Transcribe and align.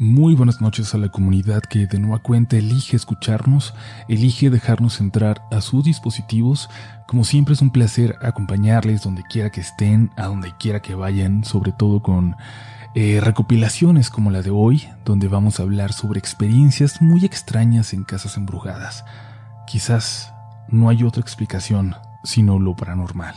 Muy 0.00 0.34
buenas 0.34 0.60
noches 0.60 0.92
a 0.92 0.98
la 0.98 1.08
comunidad 1.08 1.62
que 1.62 1.86
de 1.86 2.00
nueva 2.00 2.18
cuenta 2.18 2.56
elige 2.56 2.96
escucharnos, 2.96 3.74
elige 4.08 4.50
dejarnos 4.50 4.98
entrar 4.98 5.42
a 5.52 5.60
sus 5.60 5.84
dispositivos. 5.84 6.68
Como 7.06 7.22
siempre 7.22 7.54
es 7.54 7.62
un 7.62 7.70
placer 7.70 8.16
acompañarles 8.20 9.04
donde 9.04 9.22
quiera 9.22 9.50
que 9.50 9.60
estén, 9.60 10.10
a 10.16 10.26
donde 10.26 10.52
quiera 10.58 10.82
que 10.82 10.96
vayan, 10.96 11.44
sobre 11.44 11.70
todo 11.70 12.02
con 12.02 12.34
eh, 12.96 13.20
recopilaciones 13.22 14.10
como 14.10 14.32
la 14.32 14.42
de 14.42 14.50
hoy, 14.50 14.82
donde 15.04 15.28
vamos 15.28 15.60
a 15.60 15.62
hablar 15.62 15.92
sobre 15.92 16.18
experiencias 16.18 17.00
muy 17.00 17.24
extrañas 17.24 17.92
en 17.92 18.02
casas 18.02 18.36
embrujadas. 18.36 19.04
Quizás 19.64 20.34
no 20.66 20.88
hay 20.88 21.04
otra 21.04 21.20
explicación 21.20 21.94
sino 22.24 22.58
lo 22.58 22.74
paranormal. 22.74 23.36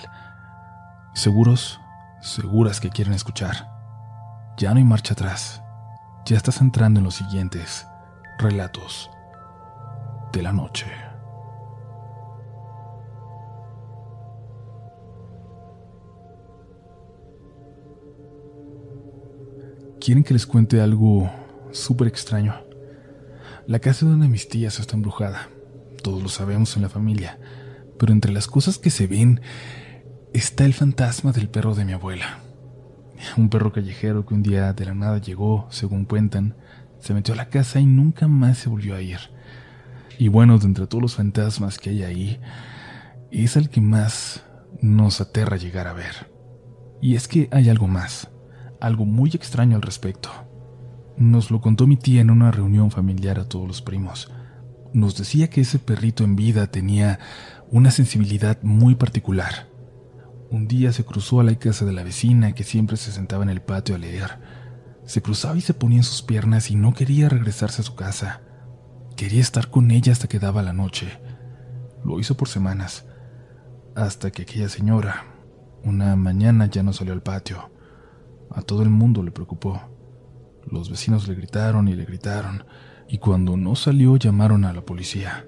¿Seguros? 1.13 1.79
¿Seguras 2.19 2.79
que 2.79 2.89
quieren 2.89 3.13
escuchar? 3.13 3.69
Ya 4.57 4.71
no 4.71 4.77
hay 4.77 4.85
marcha 4.85 5.13
atrás 5.13 5.61
ya 6.27 6.35
estás 6.35 6.59
entrando 6.59 6.99
en 6.99 7.05
los 7.05 7.15
siguientes 7.15 7.87
relatos 8.37 9.09
de 10.33 10.41
la 10.41 10.51
noche. 10.51 10.85
¿Quieren 20.01 20.25
que 20.25 20.33
les 20.33 20.45
cuente 20.45 20.81
algo 20.81 21.31
súper 21.71 22.07
extraño? 22.07 22.55
La 23.65 23.79
casa 23.79 24.05
de 24.05 24.13
una 24.13 24.25
de 24.25 24.29
mis 24.29 24.49
tías 24.49 24.79
está 24.79 24.95
embrujada. 24.95 25.47
Todos 26.03 26.21
lo 26.21 26.29
sabemos 26.29 26.75
en 26.75 26.81
la 26.81 26.89
familia. 26.89 27.39
Pero 27.97 28.11
entre 28.11 28.33
las 28.33 28.47
cosas 28.47 28.77
que 28.77 28.89
se 28.89 29.07
ven 29.07 29.41
está 30.33 30.65
el 30.65 30.73
fantasma 30.73 31.31
del 31.31 31.49
perro 31.49 31.73
de 31.73 31.85
mi 31.85 31.93
abuela. 31.93 32.46
Un 33.37 33.49
perro 33.49 33.71
callejero 33.71 34.25
que 34.25 34.33
un 34.33 34.43
día 34.43 34.73
de 34.73 34.85
la 34.85 34.93
nada 34.93 35.19
llegó, 35.19 35.67
según 35.69 36.05
cuentan, 36.05 36.55
se 36.99 37.13
metió 37.13 37.33
a 37.33 37.37
la 37.37 37.49
casa 37.49 37.79
y 37.79 37.85
nunca 37.85 38.27
más 38.27 38.57
se 38.59 38.69
volvió 38.69 38.95
a 38.95 39.01
ir. 39.01 39.19
Y 40.19 40.27
bueno, 40.27 40.57
de 40.57 40.65
entre 40.65 40.87
todos 40.87 41.01
los 41.01 41.15
fantasmas 41.15 41.77
que 41.77 41.91
hay 41.91 42.03
ahí, 42.03 42.39
es 43.31 43.55
el 43.55 43.69
que 43.69 43.81
más 43.81 44.43
nos 44.81 45.21
aterra 45.21 45.57
llegar 45.57 45.87
a 45.87 45.93
ver. 45.93 46.31
Y 47.01 47.15
es 47.15 47.27
que 47.27 47.49
hay 47.51 47.69
algo 47.69 47.87
más, 47.87 48.29
algo 48.81 49.05
muy 49.05 49.29
extraño 49.31 49.75
al 49.75 49.81
respecto. 49.81 50.29
Nos 51.17 51.51
lo 51.51 51.61
contó 51.61 51.87
mi 51.87 51.97
tía 51.97 52.21
en 52.21 52.29
una 52.29 52.51
reunión 52.51 52.91
familiar 52.91 53.39
a 53.39 53.47
todos 53.47 53.67
los 53.67 53.81
primos. 53.81 54.31
Nos 54.93 55.17
decía 55.17 55.49
que 55.49 55.61
ese 55.61 55.79
perrito 55.79 56.23
en 56.23 56.35
vida 56.35 56.67
tenía 56.67 57.19
una 57.69 57.91
sensibilidad 57.91 58.61
muy 58.63 58.95
particular 58.95 59.76
un 60.49 60.67
día 60.67 60.93
se 60.93 61.03
cruzó 61.03 61.39
a 61.39 61.43
la 61.43 61.55
casa 61.55 61.85
de 61.85 61.93
la 61.93 62.03
vecina 62.03 62.53
que 62.53 62.63
siempre 62.63 62.97
se 62.97 63.11
sentaba 63.11 63.43
en 63.43 63.49
el 63.49 63.61
patio 63.61 63.95
a 63.95 63.97
leer. 63.97 64.39
Se 65.05 65.21
cruzaba 65.21 65.57
y 65.57 65.61
se 65.61 65.73
ponía 65.73 65.99
en 65.99 66.03
sus 66.03 66.21
piernas 66.21 66.71
y 66.71 66.75
no 66.75 66.93
quería 66.93 67.29
regresarse 67.29 67.81
a 67.81 67.85
su 67.85 67.95
casa. 67.95 68.41
Quería 69.15 69.41
estar 69.41 69.69
con 69.69 69.91
ella 69.91 70.11
hasta 70.11 70.27
que 70.27 70.39
daba 70.39 70.61
la 70.63 70.73
noche. 70.73 71.19
Lo 72.03 72.19
hizo 72.19 72.37
por 72.37 72.47
semanas, 72.47 73.05
hasta 73.95 74.31
que 74.31 74.43
aquella 74.43 74.69
señora, 74.69 75.25
una 75.83 76.15
mañana 76.15 76.67
ya 76.67 76.83
no 76.83 76.93
salió 76.93 77.13
al 77.13 77.23
patio. 77.23 77.71
A 78.51 78.61
todo 78.61 78.83
el 78.83 78.89
mundo 78.89 79.23
le 79.23 79.31
preocupó. 79.31 79.81
Los 80.69 80.89
vecinos 80.89 81.27
le 81.27 81.35
gritaron 81.35 81.87
y 81.87 81.95
le 81.95 82.05
gritaron, 82.05 82.65
y 83.09 83.17
cuando 83.17 83.57
no 83.57 83.75
salió 83.75 84.15
llamaron 84.17 84.65
a 84.65 84.73
la 84.73 84.81
policía. 84.81 85.45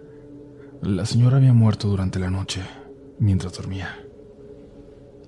La 0.82 1.06
señora 1.06 1.38
había 1.38 1.54
muerto 1.54 1.88
durante 1.88 2.20
la 2.20 2.30
noche, 2.30 2.62
mientras 3.20 3.54
dormía. 3.54 4.09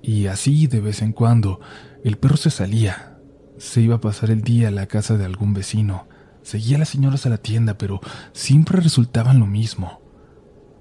Y 0.02 0.26
así, 0.26 0.66
de 0.66 0.80
vez 0.80 1.00
en 1.00 1.12
cuando, 1.12 1.60
el 2.02 2.18
perro 2.18 2.36
se 2.36 2.50
salía. 2.50 3.18
Se 3.56 3.80
iba 3.80 3.96
a 3.96 4.00
pasar 4.00 4.30
el 4.30 4.42
día 4.42 4.68
a 4.68 4.72
la 4.72 4.86
casa 4.86 5.16
de 5.16 5.24
algún 5.24 5.54
vecino. 5.54 6.08
Seguía 6.42 6.76
a 6.76 6.80
las 6.80 6.88
señoras 6.88 7.24
a 7.24 7.28
la 7.28 7.38
tienda, 7.38 7.78
pero 7.78 8.00
siempre 8.32 8.80
resultaban 8.80 9.38
lo 9.38 9.46
mismo. 9.46 10.00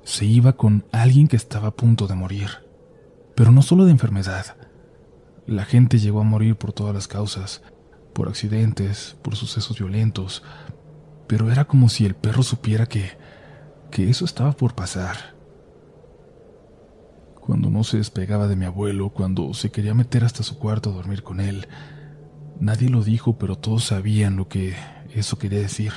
Se 0.03 0.25
iba 0.25 0.53
con 0.53 0.85
alguien 0.91 1.27
que 1.27 1.35
estaba 1.35 1.67
a 1.67 1.75
punto 1.75 2.07
de 2.07 2.15
morir. 2.15 2.49
Pero 3.35 3.51
no 3.51 3.61
solo 3.61 3.85
de 3.85 3.91
enfermedad. 3.91 4.57
La 5.45 5.65
gente 5.65 5.99
llegó 5.99 6.21
a 6.21 6.23
morir 6.25 6.55
por 6.55 6.73
todas 6.73 6.95
las 6.95 7.07
causas, 7.07 7.61
por 8.13 8.27
accidentes, 8.27 9.17
por 9.21 9.35
sucesos 9.35 9.77
violentos, 9.77 10.43
pero 11.27 11.51
era 11.51 11.65
como 11.65 11.89
si 11.89 12.05
el 12.05 12.15
perro 12.15 12.41
supiera 12.41 12.87
que, 12.87 13.11
que 13.91 14.09
eso 14.09 14.25
estaba 14.25 14.53
por 14.53 14.73
pasar 14.75 15.40
cuando 17.41 17.69
no 17.69 17.83
se 17.83 17.97
despegaba 17.97 18.47
de 18.47 18.55
mi 18.55 18.65
abuelo, 18.65 19.09
cuando 19.09 19.53
se 19.53 19.71
quería 19.71 19.93
meter 19.93 20.23
hasta 20.23 20.43
su 20.43 20.57
cuarto 20.57 20.91
a 20.91 20.93
dormir 20.93 21.23
con 21.23 21.41
él. 21.41 21.67
Nadie 22.59 22.89
lo 22.89 23.03
dijo, 23.03 23.37
pero 23.37 23.57
todos 23.57 23.85
sabían 23.85 24.35
lo 24.37 24.47
que 24.47 24.75
eso 25.13 25.37
quería 25.37 25.59
decir, 25.59 25.91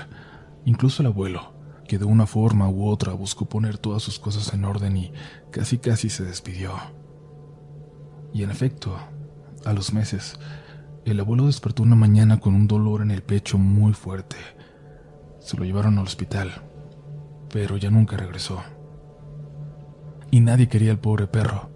incluso 0.65 1.03
el 1.03 1.09
abuelo, 1.09 1.55
que 1.87 1.99
de 1.99 2.07
una 2.07 2.27
forma 2.27 2.69
u 2.69 2.89
otra 2.89 3.13
buscó 3.13 3.45
poner 3.45 3.77
todas 3.79 4.03
sus 4.03 4.19
cosas 4.19 4.53
en 4.55 4.65
orden 4.65 4.97
y 4.97 5.13
casi 5.51 5.79
casi 5.79 6.09
se 6.09 6.25
despidió. 6.25 6.73
Y 8.33 8.43
en 8.43 8.51
efecto, 8.51 8.97
a 9.65 9.73
los 9.75 9.93
meses, 9.93 10.39
el 11.05 11.21
abuelo 11.21 11.47
despertó 11.47 11.83
una 11.83 11.95
mañana 11.95 12.41
con 12.41 12.55
un 12.55 12.67
dolor 12.67 13.03
en 13.03 13.11
el 13.11 13.23
pecho 13.23 13.59
muy 13.59 13.93
fuerte. 13.93 14.37
Se 15.39 15.57
lo 15.59 15.65
llevaron 15.65 15.99
al 15.99 16.05
hospital, 16.05 16.51
pero 17.51 17.77
ya 17.77 17.91
nunca 17.91 18.17
regresó 18.17 18.63
y 20.35 20.41
nadie 20.41 20.67
quería 20.67 20.91
al 20.91 20.99
pobre 20.99 21.29
perro. 21.29 21.71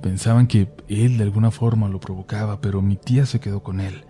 Pensaban 0.00 0.46
que 0.46 0.72
él 0.86 1.18
de 1.18 1.24
alguna 1.24 1.50
forma 1.50 1.88
lo 1.88 1.98
provocaba, 1.98 2.60
pero 2.60 2.82
mi 2.82 2.94
tía 2.94 3.26
se 3.26 3.40
quedó 3.40 3.64
con 3.64 3.80
él. 3.80 4.04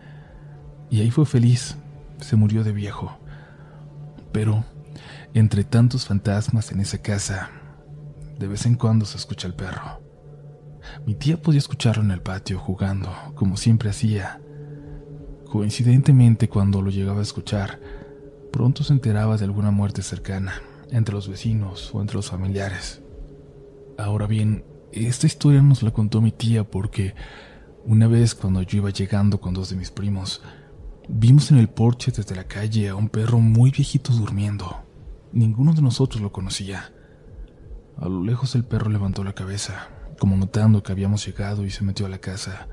Y 0.91 1.01
ahí 1.01 1.11
fue 1.11 1.25
feliz, 1.25 1.79
se 2.21 2.37
murió 2.37 2.63
de 2.63 2.73
viejo. 2.73 3.17
Pero, 4.33 4.65
entre 5.33 5.65
tantos 5.65 6.05
fantasmas 6.05 6.73
en 6.73 6.81
esa 6.81 6.99
casa, 6.99 7.49
de 8.39 8.49
vez 8.49 8.67
en 8.67 8.75
cuando 8.75 9.07
se 9.07 9.17
escucha 9.17 9.49
el 9.49 9.55
perro. 9.55 10.03
Mi 11.07 11.15
tía 11.15 11.41
podía 11.41 11.61
escucharlo 11.61 12.03
en 12.03 12.11
el 12.11 12.21
patio 12.21 12.59
jugando, 12.59 13.11
como 13.35 13.57
siempre 13.57 13.89
hacía. 13.89 14.43
Coincidentemente, 15.51 16.51
cuando 16.51 16.83
lo 16.83 16.91
llegaba 16.91 17.21
a 17.21 17.23
escuchar, 17.23 17.81
pronto 18.53 18.85
se 18.85 18.93
enteraba 18.93 19.39
de 19.39 19.47
alguna 19.47 19.71
muerte 19.71 20.03
cercana, 20.03 20.53
entre 20.91 21.15
los 21.15 21.29
vecinos 21.31 21.95
o 21.95 22.03
entre 22.03 22.17
los 22.17 22.29
familiares. 22.29 23.01
Ahora 24.01 24.27
bien, 24.27 24.65
esta 24.93 25.27
historia 25.27 25.61
nos 25.61 25.83
la 25.83 25.91
contó 25.91 26.23
mi 26.23 26.33
tía 26.33 26.65
porque 26.65 27.15
una 27.85 28.07
vez 28.07 28.35
cuando 28.35 28.63
yo 28.63 28.79
iba 28.79 28.89
llegando 28.89 29.41
con 29.41 29.53
dos 29.53 29.69
de 29.69 29.77
mis 29.77 29.91
primos, 29.91 30.43
vimos 31.07 31.51
en 31.51 31.59
el 31.59 31.69
porche 31.69 32.11
desde 32.11 32.35
la 32.35 32.45
calle 32.45 32.89
a 32.89 32.95
un 32.95 33.11
perro 33.11 33.41
muy 33.41 33.71
viejito 33.71 34.13
durmiendo. 34.15 34.85
Ninguno 35.33 35.75
de 35.75 35.83
nosotros 35.83 36.23
lo 36.23 36.33
conocía. 36.33 36.93
A 37.99 38.09
lo 38.09 38.25
lejos 38.25 38.55
el 38.55 38.65
perro 38.65 38.91
levantó 38.91 39.23
la 39.23 39.35
cabeza, 39.35 39.89
como 40.19 40.35
notando 40.35 40.83
que 40.83 40.93
habíamos 40.93 41.27
llegado 41.27 41.67
y 41.67 41.71
se 41.71 41.85
metió 41.85 42.07
a 42.07 42.11
la 42.11 42.19
casa. 42.19 42.69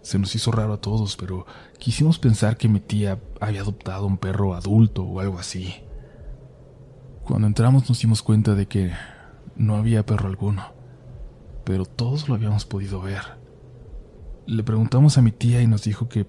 Se 0.00 0.18
nos 0.18 0.34
hizo 0.34 0.52
raro 0.52 0.72
a 0.72 0.80
todos, 0.80 1.18
pero 1.18 1.44
quisimos 1.78 2.18
pensar 2.18 2.56
que 2.56 2.68
mi 2.68 2.80
tía 2.80 3.20
había 3.42 3.60
adoptado 3.60 4.06
un 4.06 4.16
perro 4.16 4.54
adulto 4.54 5.02
o 5.02 5.20
algo 5.20 5.38
así. 5.38 5.74
Cuando 7.24 7.46
entramos 7.46 7.86
nos 7.90 8.00
dimos 8.00 8.22
cuenta 8.22 8.54
de 8.54 8.66
que 8.66 8.92
no 9.56 9.76
había 9.76 10.06
perro 10.06 10.28
alguno, 10.28 10.72
pero 11.64 11.84
todos 11.84 12.28
lo 12.28 12.34
habíamos 12.34 12.64
podido 12.64 13.00
ver. 13.00 13.22
Le 14.46 14.62
preguntamos 14.62 15.18
a 15.18 15.22
mi 15.22 15.32
tía 15.32 15.60
y 15.60 15.66
nos 15.66 15.82
dijo 15.82 16.08
que 16.08 16.28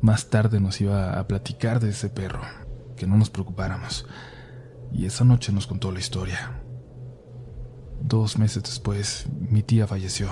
más 0.00 0.30
tarde 0.30 0.60
nos 0.60 0.80
iba 0.80 1.18
a 1.18 1.26
platicar 1.26 1.80
de 1.80 1.90
ese 1.90 2.08
perro, 2.08 2.42
que 2.96 3.06
no 3.06 3.16
nos 3.16 3.30
preocupáramos. 3.30 4.06
Y 4.92 5.06
esa 5.06 5.24
noche 5.24 5.52
nos 5.52 5.66
contó 5.66 5.92
la 5.92 5.98
historia. 5.98 6.62
Dos 8.00 8.38
meses 8.38 8.62
después, 8.62 9.26
mi 9.32 9.62
tía 9.62 9.86
falleció. 9.86 10.28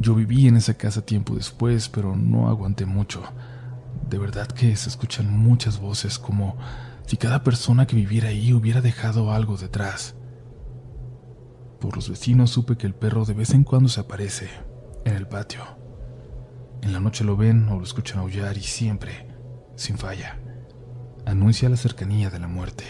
Yo 0.00 0.14
viví 0.14 0.46
en 0.46 0.56
esa 0.56 0.74
casa 0.74 1.04
tiempo 1.04 1.34
después, 1.34 1.88
pero 1.88 2.16
no 2.16 2.48
aguanté 2.48 2.86
mucho. 2.86 3.22
De 4.08 4.18
verdad 4.18 4.46
que 4.46 4.74
se 4.76 4.88
escuchan 4.88 5.36
muchas 5.36 5.80
voces 5.80 6.18
como 6.18 6.56
si 7.06 7.16
cada 7.16 7.42
persona 7.42 7.86
que 7.86 7.96
viviera 7.96 8.28
ahí 8.28 8.52
hubiera 8.52 8.80
dejado 8.80 9.32
algo 9.32 9.56
detrás. 9.56 10.14
Por 11.80 11.94
los 11.94 12.10
vecinos 12.10 12.50
supe 12.50 12.76
que 12.76 12.86
el 12.86 12.94
perro 12.94 13.24
de 13.24 13.34
vez 13.34 13.50
en 13.50 13.62
cuando 13.64 13.88
se 13.88 14.00
aparece 14.00 14.48
en 15.04 15.14
el 15.14 15.28
patio. 15.28 15.62
En 16.82 16.92
la 16.92 17.00
noche 17.00 17.24
lo 17.24 17.36
ven 17.36 17.68
o 17.68 17.76
lo 17.76 17.82
escuchan 17.82 18.18
aullar 18.18 18.56
y 18.56 18.62
siempre, 18.62 19.28
sin 19.76 19.96
falla, 19.96 20.38
anuncia 21.24 21.68
la 21.68 21.76
cercanía 21.76 22.30
de 22.30 22.38
la 22.38 22.48
muerte. 22.48 22.84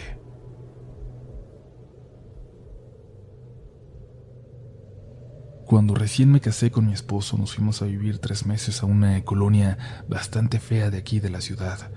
Cuando 5.67 5.95
recién 5.95 6.33
me 6.33 6.41
casé 6.41 6.71
con 6.71 6.87
mi 6.87 6.95
esposo 6.95 7.37
nos 7.37 7.55
fuimos 7.55 7.83
a 7.83 7.85
vivir 7.85 8.21
tres 8.21 8.47
meses 8.47 8.83
a 8.83 8.87
una 8.87 9.23
colonia 9.23 9.77
bastante 10.09 10.61
fea 10.61 10.91
de 10.91 10.97
aquí 10.97 11.21
de 11.21 11.29
la 11.29 11.43
ciudad, 11.43 11.91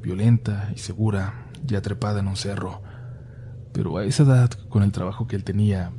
violenta 0.00 0.70
y 0.72 0.78
segura, 0.78 1.50
ya 1.64 1.82
trepada 1.82 2.20
en 2.20 2.28
un 2.28 2.36
cerro. 2.36 2.80
Pero 3.72 3.96
a 3.96 4.04
esa 4.04 4.22
edad, 4.22 4.50
con 4.68 4.84
el 4.84 4.92
trabajo 4.92 5.26
que 5.26 5.34
él 5.34 5.42
tenía, 5.42 5.92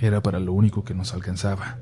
era 0.00 0.22
para 0.22 0.40
lo 0.40 0.52
único 0.52 0.84
que 0.84 0.94
nos 0.94 1.14
alcanzaba. 1.14 1.78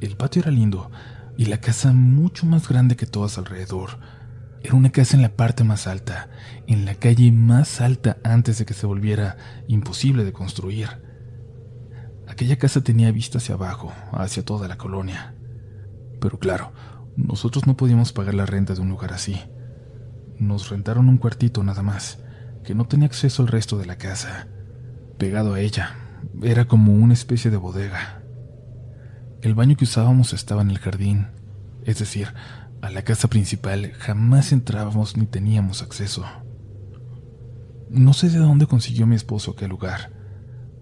El 0.00 0.16
patio 0.16 0.42
era 0.42 0.50
lindo 0.50 0.90
y 1.36 1.46
la 1.46 1.60
casa 1.60 1.92
mucho 1.92 2.46
más 2.46 2.68
grande 2.68 2.96
que 2.96 3.06
todas 3.06 3.38
alrededor. 3.38 3.98
Era 4.62 4.74
una 4.74 4.90
casa 4.90 5.16
en 5.16 5.22
la 5.22 5.36
parte 5.36 5.62
más 5.64 5.86
alta, 5.86 6.30
en 6.66 6.84
la 6.84 6.94
calle 6.96 7.30
más 7.30 7.80
alta 7.80 8.18
antes 8.24 8.58
de 8.58 8.66
que 8.66 8.74
se 8.74 8.86
volviera 8.86 9.36
imposible 9.68 10.24
de 10.24 10.32
construir. 10.32 10.88
Aquella 12.26 12.58
casa 12.58 12.82
tenía 12.82 13.12
vista 13.12 13.38
hacia 13.38 13.54
abajo, 13.54 13.92
hacia 14.12 14.44
toda 14.44 14.68
la 14.68 14.76
colonia. 14.76 15.34
Pero 16.20 16.38
claro, 16.38 16.72
nosotros 17.16 17.66
no 17.66 17.76
podíamos 17.76 18.12
pagar 18.12 18.34
la 18.34 18.46
renta 18.46 18.74
de 18.74 18.80
un 18.80 18.88
lugar 18.88 19.12
así. 19.12 19.40
Nos 20.38 20.70
rentaron 20.70 21.08
un 21.08 21.18
cuartito 21.18 21.62
nada 21.62 21.82
más, 21.82 22.18
que 22.64 22.74
no 22.74 22.86
tenía 22.86 23.06
acceso 23.06 23.42
al 23.42 23.48
resto 23.48 23.78
de 23.78 23.86
la 23.86 23.96
casa. 23.96 24.48
Pegado 25.18 25.54
a 25.54 25.60
ella, 25.60 25.96
era 26.42 26.66
como 26.66 26.92
una 26.92 27.14
especie 27.14 27.50
de 27.50 27.56
bodega. 27.56 28.22
El 29.42 29.54
baño 29.54 29.76
que 29.76 29.84
usábamos 29.84 30.32
estaba 30.32 30.62
en 30.62 30.70
el 30.70 30.78
jardín, 30.78 31.28
es 31.84 31.98
decir, 31.98 32.28
a 32.82 32.90
la 32.90 33.02
casa 33.02 33.28
principal 33.28 33.92
jamás 33.98 34.52
entrábamos 34.52 35.16
ni 35.16 35.26
teníamos 35.26 35.82
acceso. 35.82 36.24
No 37.90 38.12
sé 38.12 38.30
de 38.30 38.38
dónde 38.38 38.66
consiguió 38.66 39.06
mi 39.06 39.16
esposo 39.16 39.52
aquel 39.52 39.70
lugar. 39.70 40.12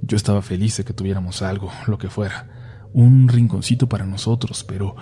Yo 0.02 0.16
estaba 0.16 0.42
feliz 0.42 0.76
de 0.76 0.84
que 0.84 0.92
tuviéramos 0.92 1.42
algo, 1.42 1.70
lo 1.86 1.98
que 1.98 2.10
fuera, 2.10 2.86
un 2.92 3.28
rinconcito 3.28 3.88
para 3.88 4.06
nosotros, 4.06 4.64
pero 4.64 4.96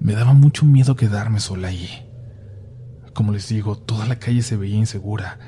me 0.00 0.14
daba 0.14 0.32
mucho 0.32 0.64
miedo 0.64 0.96
quedarme 0.96 1.40
sola 1.40 1.68
allí. 1.68 1.88
Como 3.14 3.32
les 3.32 3.48
digo, 3.48 3.76
toda 3.76 4.06
la 4.06 4.18
calle 4.18 4.42
se 4.42 4.56
veía 4.56 4.76
insegura, 4.76 5.38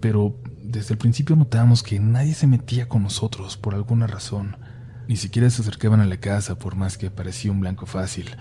pero 0.00 0.36
desde 0.62 0.94
el 0.94 0.98
principio 0.98 1.36
notábamos 1.36 1.82
que 1.82 2.00
nadie 2.00 2.34
se 2.34 2.46
metía 2.46 2.88
con 2.88 3.02
nosotros 3.02 3.56
por 3.56 3.74
alguna 3.74 4.06
razón. 4.06 4.56
Ni 5.08 5.16
siquiera 5.16 5.50
se 5.50 5.62
acercaban 5.62 6.00
a 6.00 6.06
la 6.06 6.18
casa 6.18 6.58
por 6.58 6.76
más 6.76 6.96
que 6.96 7.10
parecía 7.10 7.52
un 7.52 7.60
blanco 7.60 7.86
fácil 7.86 8.36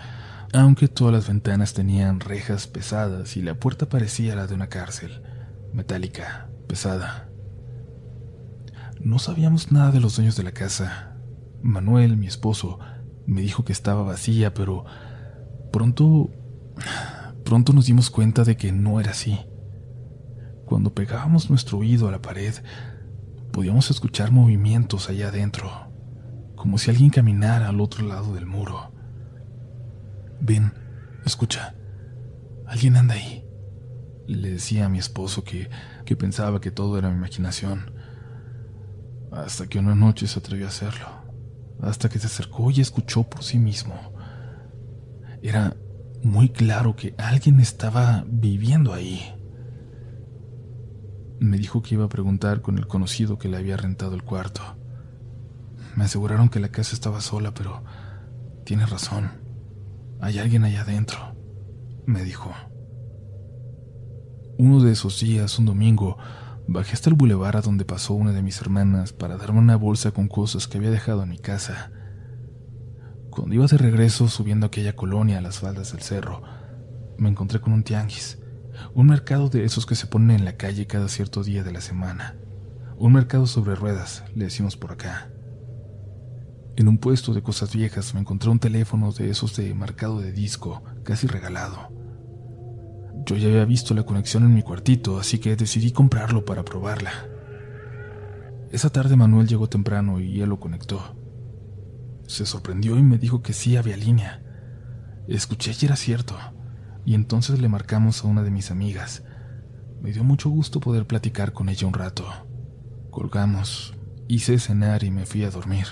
aunque 0.54 0.88
todas 0.88 1.14
las 1.14 1.28
ventanas 1.28 1.74
tenían 1.74 2.20
rejas 2.20 2.68
pesadas 2.68 3.38
y 3.38 3.42
la 3.42 3.56
puerta 3.56 3.88
parecía 3.88 4.36
la 4.36 4.48
de 4.48 4.56
una 4.56 4.68
cárcel, 4.68 5.22
metálica, 5.74 6.50
pesada. 6.68 7.30
No 9.00 9.20
sabíamos 9.20 9.72
nada 9.72 9.92
de 9.92 10.00
los 10.00 10.16
dueños 10.16 10.36
de 10.36 10.44
la 10.44 10.52
casa. 10.52 11.16
Manuel, 11.62 12.18
mi 12.18 12.28
esposo, 12.28 12.80
me 13.28 13.42
dijo 13.42 13.64
que 13.64 13.74
estaba 13.74 14.04
vacía, 14.04 14.54
pero 14.54 14.86
pronto 15.72 16.32
pronto 17.46 17.74
nos 17.74 17.86
dimos 17.86 18.10
cuenta 18.10 18.44
de 18.44 18.58
que 18.58 18.72
no 18.72 19.00
era 19.00 19.12
así. 19.12 19.40
Cuando 20.70 20.94
pegábamos 20.94 21.50
nuestro 21.50 21.80
oído 21.80 22.08
a 22.08 22.12
la 22.12 22.22
pared, 22.22 22.54
podíamos 23.52 23.90
escuchar 23.90 24.30
movimientos 24.30 25.10
allá 25.10 25.30
adentro, 25.30 25.68
como 26.56 26.78
si 26.78 26.92
alguien 26.92 27.10
caminara 27.10 27.70
al 27.70 27.82
otro 27.82 28.06
lado 28.06 28.36
del 28.36 28.46
muro. 28.46 28.92
Ven, 30.40 30.72
escucha, 31.26 31.74
alguien 32.68 32.98
anda 32.98 33.16
ahí. 33.16 33.44
Le 34.28 34.52
decía 34.52 34.86
a 34.86 34.90
mi 34.90 35.00
esposo 35.00 35.44
que, 35.44 35.72
que 36.06 36.16
pensaba 36.16 36.62
que 36.62 36.70
todo 36.70 37.00
era 37.00 37.10
mi 37.10 37.16
imaginación. 37.16 37.92
Hasta 39.32 39.66
que 39.66 39.80
una 39.80 39.96
noche 39.96 40.28
se 40.28 40.38
atrevió 40.38 40.68
a 40.68 40.70
hacerlo. 40.70 41.08
Hasta 41.82 42.10
que 42.10 42.20
se 42.20 42.28
acercó 42.28 42.70
y 42.70 42.80
escuchó 42.80 43.24
por 43.24 43.44
sí 43.44 43.58
mismo. 43.58 43.96
Era 45.42 45.76
muy 46.22 46.50
claro 46.50 46.96
que 46.96 47.16
alguien 47.18 47.60
estaba 47.60 48.24
viviendo 48.28 48.94
ahí. 48.94 49.34
Me 51.40 51.58
dijo 51.58 51.82
que 51.82 51.96
iba 51.96 52.06
a 52.06 52.10
preguntar 52.10 52.62
con 52.62 52.78
el 52.78 52.88
conocido 52.88 53.38
que 53.38 53.48
le 53.48 53.58
había 53.58 53.78
rentado 53.78 54.14
el 54.16 54.24
cuarto. 54.24 54.62
Me 55.96 56.04
aseguraron 56.04 56.50
que 56.50 56.60
la 56.60 56.70
casa 56.70 56.94
estaba 56.94 57.22
sola, 57.22 57.54
pero 57.54 57.84
tiene 58.66 58.86
razón. 58.86 59.32
Hay 60.20 60.38
alguien 60.38 60.66
allá 60.66 60.82
adentro, 60.82 61.36
me 62.06 62.24
dijo. 62.24 62.54
Uno 64.58 64.82
de 64.82 64.92
esos 64.92 65.22
días, 65.22 65.58
un 65.60 65.66
domingo, 65.66 66.18
bajé 66.68 66.94
hasta 66.94 67.10
el 67.10 67.16
bulevar 67.16 67.56
a 67.56 67.62
donde 67.62 67.86
pasó 67.86 68.14
una 68.14 68.34
de 68.34 68.42
mis 68.42 68.60
hermanas 68.60 69.14
para 69.14 69.38
darme 69.38 69.60
una 69.60 69.78
bolsa 69.78 70.12
con 70.12 70.28
cosas 70.28 70.68
que 70.68 70.78
había 70.78 70.92
dejado 70.92 71.24
en 71.24 71.30
mi 71.30 71.40
casa. 71.40 71.92
Cuando 73.30 73.56
iba 73.56 73.66
de 73.66 73.78
regreso 73.78 74.28
subiendo 74.28 74.66
aquella 74.66 74.96
colonia 74.96 75.38
a 75.38 75.42
las 75.42 75.60
faldas 75.60 75.94
del 75.94 76.02
cerro, 76.02 76.42
me 77.18 77.30
encontré 77.30 77.62
con 77.62 77.72
un 77.72 77.84
tianguis, 77.84 78.40
un 78.94 79.08
mercado 79.08 79.50
de 79.50 79.66
esos 79.66 79.86
que 79.86 79.96
se 79.96 80.08
ponen 80.08 80.32
en 80.32 80.46
la 80.46 80.58
calle 80.58 80.88
cada 80.88 81.08
cierto 81.08 81.44
día 81.44 81.64
de 81.64 81.72
la 81.72 81.82
semana. 81.82 82.36
Un 82.98 83.14
mercado 83.14 83.46
sobre 83.46 83.76
ruedas, 83.76 84.24
le 84.36 84.46
decimos 84.46 84.76
por 84.76 84.92
acá. 84.92 85.30
En 86.76 86.88
un 86.88 86.98
puesto 86.98 87.34
de 87.34 87.44
cosas 87.44 87.74
viejas 87.74 88.14
me 88.14 88.22
encontré 88.22 88.50
un 88.50 88.60
teléfono 88.60 89.12
de 89.12 89.30
esos 89.30 89.56
de 89.58 89.74
marcado 89.74 90.22
de 90.22 90.32
disco, 90.32 90.82
casi 91.04 91.28
regalado. 91.28 91.92
Yo 93.26 93.36
ya 93.36 93.50
había 93.50 93.66
visto 93.66 93.94
la 93.94 94.04
conexión 94.04 94.44
en 94.44 94.54
mi 94.54 94.64
cuartito, 94.64 95.20
así 95.20 95.40
que 95.40 95.56
decidí 95.56 95.92
comprarlo 95.92 96.46
para 96.46 96.64
probarla. 96.64 97.12
Esa 98.72 98.90
tarde 98.90 99.16
Manuel 99.16 99.48
llegó 99.48 99.68
temprano 99.68 100.20
y 100.20 100.42
él 100.42 100.50
lo 100.50 100.60
conectó. 100.60 101.16
Se 102.28 102.46
sorprendió 102.46 102.98
y 102.98 103.04
me 103.04 103.18
dijo 103.18 103.42
que 103.42 103.54
sí 103.54 103.76
había 103.76 103.98
línea. 103.98 104.44
Escuché 105.28 105.74
y 105.80 105.86
era 105.86 105.96
cierto, 105.96 106.38
y 107.10 107.16
entonces 107.16 107.60
le 107.60 107.70
marcamos 107.70 108.24
a 108.24 108.28
una 108.28 108.44
de 108.44 108.52
mis 108.52 108.70
amigas. 108.70 109.24
Me 110.00 110.12
dio 110.12 110.24
mucho 110.24 110.48
gusto 110.52 110.80
poder 110.80 111.08
platicar 111.08 111.54
con 111.54 111.68
ella 111.68 111.88
un 111.88 111.96
rato. 111.96 112.24
Colgamos, 113.10 113.96
hice 114.28 114.60
cenar 114.60 115.04
y 115.04 115.10
me 115.10 115.26
fui 115.26 115.44
a 115.44 115.50
dormir. 115.50 115.88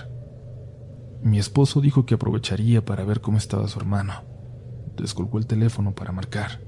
Mi 1.20 1.40
esposo 1.40 1.80
dijo 1.80 2.06
que 2.06 2.14
aprovecharía 2.14 2.84
para 2.84 3.02
ver 3.02 3.20
cómo 3.20 3.36
estaba 3.36 3.66
su 3.66 3.80
hermano. 3.80 4.22
Descolgó 4.96 5.38
el 5.38 5.48
teléfono 5.48 5.92
para 5.92 6.12
marcar. 6.12 6.60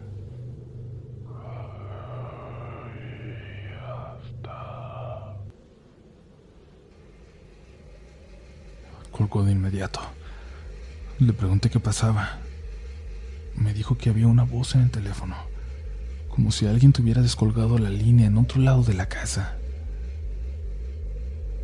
Colgó 9.13 9.45
de 9.45 9.53
inmediato. 9.53 10.01
Le 11.21 11.33
pregunté 11.33 11.71
qué 11.71 11.79
pasaba. 11.79 12.50
Me 13.61 13.73
dijo 13.73 13.97
que 13.97 14.11
había 14.11 14.27
una 14.27 14.43
voz 14.43 14.75
en 14.75 14.81
el 14.81 14.91
teléfono, 14.91 15.37
como 16.29 16.51
si 16.51 16.67
alguien 16.67 16.93
tuviera 16.93 17.23
descolgado 17.23 17.79
la 17.79 17.91
línea 17.91 18.27
en 18.27 18.39
otro 18.39 18.61
lado 18.61 18.83
de 18.83 18.95
la 18.95 19.09
casa. 19.09 19.57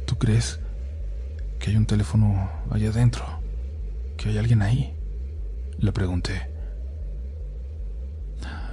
¿Tú 0.07 0.17
crees? 0.17 0.61
que 1.59 1.71
hay 1.71 1.77
un 1.77 1.87
teléfono 1.87 2.49
allá 2.71 2.91
adentro, 2.91 3.25
que 4.17 4.29
hay 4.29 4.39
alguien 4.39 4.63
ahí. 4.63 4.95
Le 5.79 5.93
pregunté. 5.93 6.51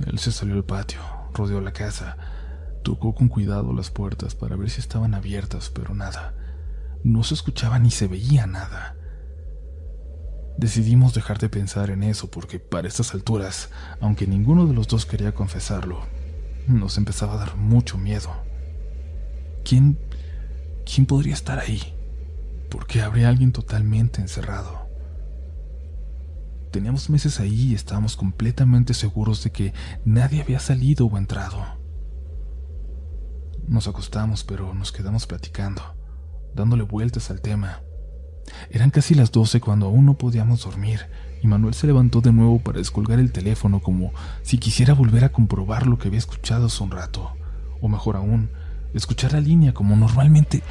Él 0.06 0.20
se 0.20 0.31
salió 0.31 0.56
al 0.56 0.64
patio, 0.64 1.00
rodeó 1.34 1.62
la 1.62 1.74
casa, 1.74 2.18
tocó 2.84 3.15
con 3.15 3.30
cuidado 3.30 3.74
las 3.74 3.89
puertas 3.89 4.36
para 4.36 4.56
ver 4.56 4.70
si 4.70 4.80
estaban 4.80 5.13
abiertas, 5.13 5.70
pero 5.70 5.94
nada. 5.94 6.36
No 7.03 7.24
se 7.24 7.34
escuchaba 7.34 7.80
ni 7.80 7.92
se 7.92 8.08
veía 8.08 8.46
nada. 8.46 8.96
Decidimos 10.63 11.13
dejar 11.13 11.39
de 11.39 11.50
pensar 11.50 11.89
en 11.89 12.03
eso 12.03 12.32
porque 12.32 12.58
para 12.58 12.88
estas 12.88 13.13
alturas, 13.13 13.70
aunque 14.00 14.27
ninguno 14.27 14.65
de 14.65 14.74
los 14.74 14.88
dos 14.88 15.05
quería 15.05 15.34
confesarlo, 15.34 16.05
nos 16.67 16.98
empezaba 16.98 17.34
a 17.34 17.38
dar 17.38 17.58
mucho 17.58 17.98
miedo. 17.98 18.29
¿Quién... 19.65 20.00
quién 20.86 21.05
podría 21.05 21.34
estar 21.34 21.60
ahí? 21.60 21.82
porque 22.70 23.01
habría 23.01 23.27
alguien 23.27 23.51
totalmente 23.51 24.22
encerrado. 24.22 24.88
Teníamos 26.72 27.10
meses 27.10 27.41
ahí 27.41 27.72
y 27.72 27.75
estábamos 27.75 28.15
completamente 28.15 28.93
seguros 28.93 29.43
de 29.43 29.51
que 29.51 29.74
nadie 30.05 30.41
había 30.41 30.60
salido 30.60 31.05
o 31.05 31.17
entrado. 31.20 31.62
Nos 33.67 33.89
acostamos, 33.89 34.46
pero 34.46 34.74
nos 34.74 34.93
quedamos 34.93 35.27
platicando, 35.27 35.84
dándole 36.55 36.82
vueltas 36.84 37.29
al 37.29 37.41
tema. 37.41 37.82
Eran 38.70 38.90
casi 38.90 39.16
las 39.16 39.32
doce 39.32 39.60
cuando 39.60 39.88
aún 39.88 40.06
no 40.06 40.16
podíamos 40.16 40.64
dormir, 40.64 41.02
y 41.42 41.48
Manuel 41.48 41.74
se 41.74 41.88
levantó 41.88 42.22
de 42.22 42.32
nuevo 42.32 42.60
para 42.60 42.80
descolgar 42.80 43.20
el 43.20 43.32
teléfono 43.32 43.80
como 43.82 44.14
si 44.42 44.58
quisiera 44.58 44.94
volver 44.94 45.24
a 45.24 45.32
comprobar 45.32 45.88
lo 45.88 45.98
que 45.98 46.08
había 46.08 46.20
escuchado 46.20 46.68
hace 46.68 46.84
un 46.84 46.92
rato, 46.92 47.34
o 47.82 47.88
mejor 47.88 48.16
aún, 48.16 48.50
escuchar 48.94 49.34
la 49.34 49.42
línea 49.42 49.74
como 49.74 49.96
normalmente 49.96 50.64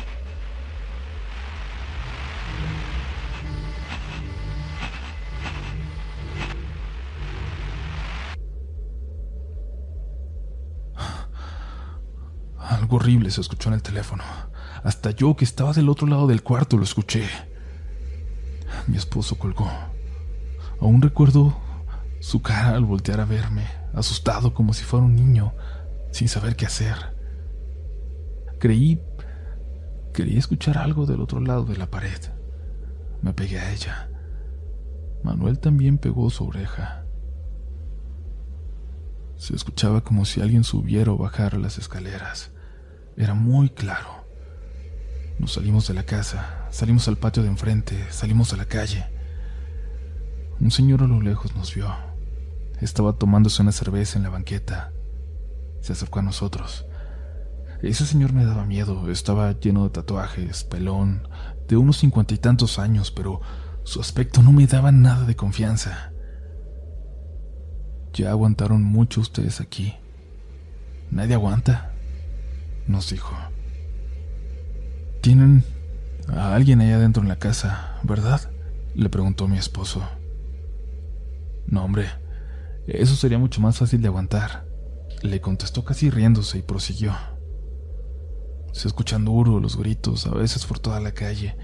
horrible 12.96 13.30
se 13.30 13.40
escuchó 13.40 13.68
en 13.68 13.74
el 13.74 13.82
teléfono. 13.82 14.24
Hasta 14.84 15.10
yo, 15.10 15.36
que 15.36 15.44
estaba 15.44 15.72
del 15.72 15.88
otro 15.88 16.06
lado 16.06 16.26
del 16.26 16.42
cuarto, 16.42 16.76
lo 16.76 16.84
escuché. 16.84 17.24
Mi 18.86 18.96
esposo 18.96 19.36
colgó. 19.38 19.70
Aún 20.80 21.02
recuerdo 21.02 21.56
su 22.20 22.42
cara 22.42 22.74
al 22.74 22.84
voltear 22.84 23.20
a 23.20 23.24
verme, 23.24 23.66
asustado 23.94 24.54
como 24.54 24.74
si 24.74 24.84
fuera 24.84 25.06
un 25.06 25.14
niño, 25.14 25.52
sin 26.10 26.28
saber 26.28 26.56
qué 26.56 26.66
hacer. 26.66 26.96
Creí... 28.58 29.00
Quería 30.12 30.38
escuchar 30.38 30.76
algo 30.76 31.06
del 31.06 31.22
otro 31.22 31.40
lado 31.40 31.64
de 31.64 31.76
la 31.78 31.90
pared. 31.90 32.20
Me 33.22 33.32
pegué 33.32 33.58
a 33.58 33.72
ella. 33.72 34.10
Manuel 35.22 35.58
también 35.58 35.96
pegó 35.96 36.28
su 36.28 36.46
oreja. 36.46 37.06
Se 39.36 39.56
escuchaba 39.56 40.02
como 40.02 40.26
si 40.26 40.42
alguien 40.42 40.64
subiera 40.64 41.12
o 41.12 41.16
bajara 41.16 41.58
las 41.58 41.78
escaleras. 41.78 42.50
Era 43.16 43.32
muy 43.32 43.70
claro. 43.70 44.26
Nos 45.38 45.54
salimos 45.54 45.88
de 45.88 45.94
la 45.94 46.04
casa, 46.04 46.61
salimos 46.72 47.06
al 47.06 47.18
patio 47.18 47.42
de 47.44 47.50
enfrente, 47.50 48.10
salimos 48.10 48.52
a 48.52 48.56
la 48.56 48.64
calle. 48.64 49.04
Un 50.58 50.70
señor 50.70 51.02
a 51.02 51.06
lo 51.06 51.20
lejos 51.20 51.54
nos 51.54 51.74
vio. 51.74 51.94
Estaba 52.80 53.12
tomándose 53.12 53.62
una 53.62 53.70
cerveza 53.72 54.18
en 54.18 54.24
la 54.24 54.30
banqueta. 54.30 54.92
Se 55.80 55.92
acercó 55.92 56.18
a 56.18 56.22
nosotros. 56.22 56.86
Ese 57.82 58.06
señor 58.06 58.32
me 58.32 58.44
daba 58.44 58.64
miedo, 58.64 59.10
estaba 59.10 59.52
lleno 59.52 59.84
de 59.84 59.90
tatuajes, 59.90 60.64
pelón, 60.64 61.28
de 61.68 61.76
unos 61.76 61.98
cincuenta 61.98 62.32
y 62.34 62.38
tantos 62.38 62.78
años, 62.78 63.10
pero 63.10 63.40
su 63.84 64.00
aspecto 64.00 64.42
no 64.42 64.52
me 64.52 64.66
daba 64.66 64.92
nada 64.92 65.26
de 65.26 65.36
confianza. 65.36 66.12
Ya 68.14 68.30
aguantaron 68.30 68.82
mucho 68.82 69.20
ustedes 69.20 69.60
aquí. 69.60 69.94
Nadie 71.10 71.34
aguanta, 71.34 71.92
nos 72.86 73.10
dijo. 73.10 73.36
Tienen 75.20 75.64
a 76.28 76.54
alguien 76.54 76.80
allá 76.80 76.96
adentro 76.96 77.22
en 77.22 77.28
la 77.28 77.38
casa, 77.38 77.98
¿verdad? 78.02 78.40
Le 78.94 79.08
preguntó 79.08 79.48
mi 79.48 79.58
esposo. 79.58 80.02
No, 81.66 81.84
hombre, 81.84 82.06
eso 82.86 83.14
sería 83.14 83.38
mucho 83.38 83.60
más 83.60 83.78
fácil 83.78 84.02
de 84.02 84.08
aguantar. 84.08 84.66
Le 85.22 85.40
contestó 85.40 85.84
casi 85.84 86.10
riéndose 86.10 86.58
y 86.58 86.62
prosiguió. 86.62 87.14
Se 88.72 88.88
escuchan 88.88 89.24
duro 89.24 89.60
los 89.60 89.76
gritos, 89.76 90.26
a 90.26 90.34
veces 90.34 90.66
por 90.66 90.78
toda 90.78 91.00
la 91.00 91.12
calle, 91.12 91.56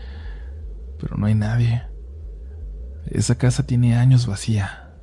pero 1.01 1.17
no 1.17 1.27
hay 1.27 1.35
nadie. 1.35 1.83
Esa 3.07 3.37
casa 3.37 3.65
tiene 3.65 3.97
años 3.97 4.27
vacía. 4.27 4.95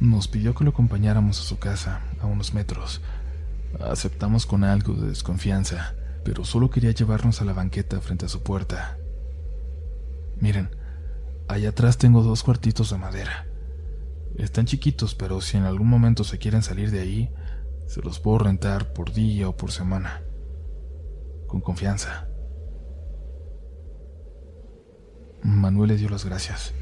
Nos 0.00 0.28
pidió 0.28 0.54
que 0.54 0.64
lo 0.64 0.70
acompañáramos 0.70 1.38
a 1.40 1.42
su 1.42 1.58
casa, 1.58 2.00
a 2.22 2.26
unos 2.26 2.54
metros. 2.54 3.02
Aceptamos 3.80 4.46
con 4.46 4.64
algo 4.64 4.94
de 4.94 5.08
desconfianza, 5.08 5.94
pero 6.24 6.44
solo 6.44 6.70
quería 6.70 6.92
llevarnos 6.92 7.40
a 7.40 7.44
la 7.44 7.52
banqueta 7.52 8.00
frente 8.00 8.26
a 8.26 8.28
su 8.28 8.42
puerta. 8.42 8.98
Miren, 10.38 10.70
allá 11.48 11.70
atrás 11.70 11.98
tengo 11.98 12.22
dos 12.22 12.42
cuartitos 12.42 12.90
de 12.90 12.98
madera. 12.98 13.46
Están 14.36 14.66
chiquitos, 14.66 15.14
pero 15.14 15.40
si 15.40 15.56
en 15.56 15.64
algún 15.64 15.88
momento 15.88 16.24
se 16.24 16.38
quieren 16.38 16.62
salir 16.62 16.90
de 16.90 17.00
ahí, 17.00 17.30
se 17.86 18.00
los 18.02 18.20
puedo 18.20 18.38
rentar 18.38 18.92
por 18.92 19.12
día 19.12 19.48
o 19.48 19.56
por 19.56 19.72
semana. 19.72 20.22
Con 21.46 21.60
confianza. 21.60 22.28
Manuel 25.42 25.88
le 25.88 25.96
dio 25.96 26.08
las 26.08 26.24
gracias. 26.24 26.72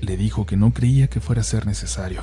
Le 0.00 0.16
dijo 0.16 0.46
que 0.46 0.56
no 0.56 0.72
creía 0.74 1.08
que 1.08 1.20
fuera 1.20 1.42
a 1.42 1.44
ser 1.44 1.66
necesario. 1.66 2.22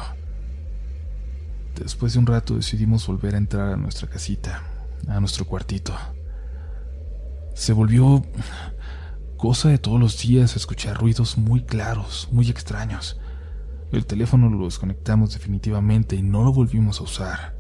Después 1.75 2.13
de 2.13 2.19
un 2.19 2.27
rato 2.27 2.55
decidimos 2.55 3.07
volver 3.07 3.35
a 3.35 3.39
entrar 3.39 3.73
a 3.73 3.77
nuestra 3.77 4.07
casita, 4.07 4.63
a 5.07 5.19
nuestro 5.19 5.45
cuartito. 5.45 5.93
Se 7.53 7.71
volvió 7.71 8.23
cosa 9.37 9.69
de 9.69 9.77
todos 9.77 9.99
los 9.99 10.19
días 10.21 10.55
escuchar 10.55 10.97
ruidos 10.97 11.37
muy 11.37 11.63
claros, 11.63 12.27
muy 12.31 12.49
extraños. 12.49 13.19
El 13.91 14.07
teléfono 14.07 14.49
lo 14.49 14.65
desconectamos 14.65 15.33
definitivamente 15.33 16.15
y 16.15 16.23
no 16.23 16.43
lo 16.43 16.51
volvimos 16.51 16.99
a 16.99 17.03
usar. 17.03 17.55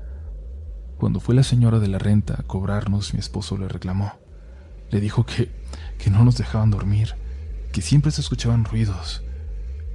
Cuando 0.97 1.19
fue 1.19 1.35
la 1.35 1.43
señora 1.43 1.79
de 1.79 1.89
la 1.89 1.99
renta 1.99 2.35
a 2.39 2.43
cobrarnos, 2.43 3.13
mi 3.13 3.19
esposo 3.19 3.57
le 3.57 3.67
reclamó. 3.67 4.13
Le 4.89 4.99
dijo 4.99 5.25
que, 5.25 5.51
que 5.99 6.09
no 6.09 6.23
nos 6.23 6.37
dejaban 6.37 6.71
dormir, 6.71 7.15
que 7.71 7.81
siempre 7.81 8.11
se 8.11 8.21
escuchaban 8.21 8.65
ruidos. 8.65 9.23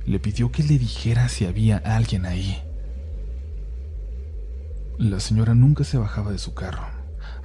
Le 0.06 0.20
pidió 0.20 0.52
que 0.52 0.62
le 0.62 0.78
dijera 0.78 1.28
si 1.28 1.44
había 1.44 1.78
alguien 1.78 2.24
ahí. 2.24 2.62
La 4.96 5.18
señora 5.18 5.54
nunca 5.54 5.82
se 5.82 5.98
bajaba 5.98 6.30
de 6.30 6.38
su 6.38 6.54
carro. 6.54 6.86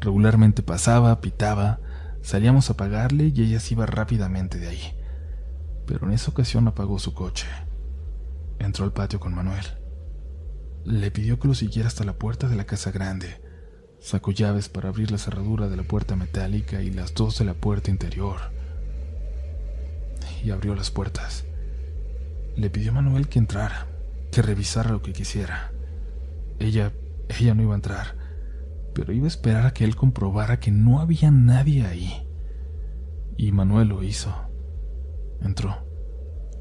Regularmente 0.02 0.62
pasaba, 0.62 1.20
pitaba, 1.22 1.80
salíamos 2.24 2.72
a 2.72 2.78
pagarle 2.78 3.32
y 3.36 3.44
ella 3.44 3.60
se 3.60 3.76
iba 3.76 3.86
rápidamente 3.86 4.58
de 4.58 4.70
ahí. 4.70 4.94
Pero 5.86 6.08
en 6.08 6.14
esa 6.14 6.32
ocasión 6.32 6.68
apagó 6.68 6.98
su 6.98 7.14
coche. 7.14 7.46
Entró 8.58 8.86
al 8.86 8.94
patio 8.94 9.20
con 9.20 9.36
Manuel. 9.36 9.66
Le 10.86 11.12
pidió 11.12 11.40
que 11.40 11.48
lo 11.48 11.54
siguiera 11.54 11.88
hasta 11.88 12.04
la 12.04 12.14
puerta 12.14 12.48
de 12.48 12.56
la 12.56 12.66
casa 12.66 12.92
grande. 12.92 13.42
Sacó 14.00 14.32
llaves 14.32 14.70
para 14.70 14.90
abrir 14.90 15.12
la 15.12 15.18
cerradura 15.18 15.68
de 15.68 15.78
la 15.78 15.84
puerta 15.84 16.16
metálica 16.16 16.82
y 16.82 16.90
las 16.90 17.14
dos 17.14 17.38
de 17.38 17.46
la 17.46 17.54
puerta 17.54 17.92
interior. 17.92 18.38
Y 20.44 20.52
abrió 20.52 20.76
las 20.76 20.92
puertas. 20.92 21.46
Le 22.56 22.70
pidió 22.70 22.92
a 22.92 22.96
Manuel 22.96 23.28
que 23.28 23.40
entrara, 23.40 23.88
que 24.32 24.42
revisara 24.42 24.92
lo 24.92 25.02
que 25.02 25.14
quisiera. 25.14 25.72
Ella, 26.60 26.92
ella 27.30 27.54
no 27.54 27.64
iba 27.64 27.74
a 27.74 27.76
entrar, 27.76 28.16
pero 28.94 29.14
iba 29.14 29.26
a 29.26 29.28
esperar 29.28 29.66
a 29.66 29.74
que 29.74 29.84
él 29.84 29.96
comprobara 29.96 30.60
que 30.60 30.72
no 30.72 31.00
había 31.00 31.32
nadie 31.32 31.86
ahí. 31.86 32.28
Y 33.38 33.52
Manuel 33.52 33.90
lo 33.90 34.04
hizo. 34.04 34.34
Entró. 35.42 35.86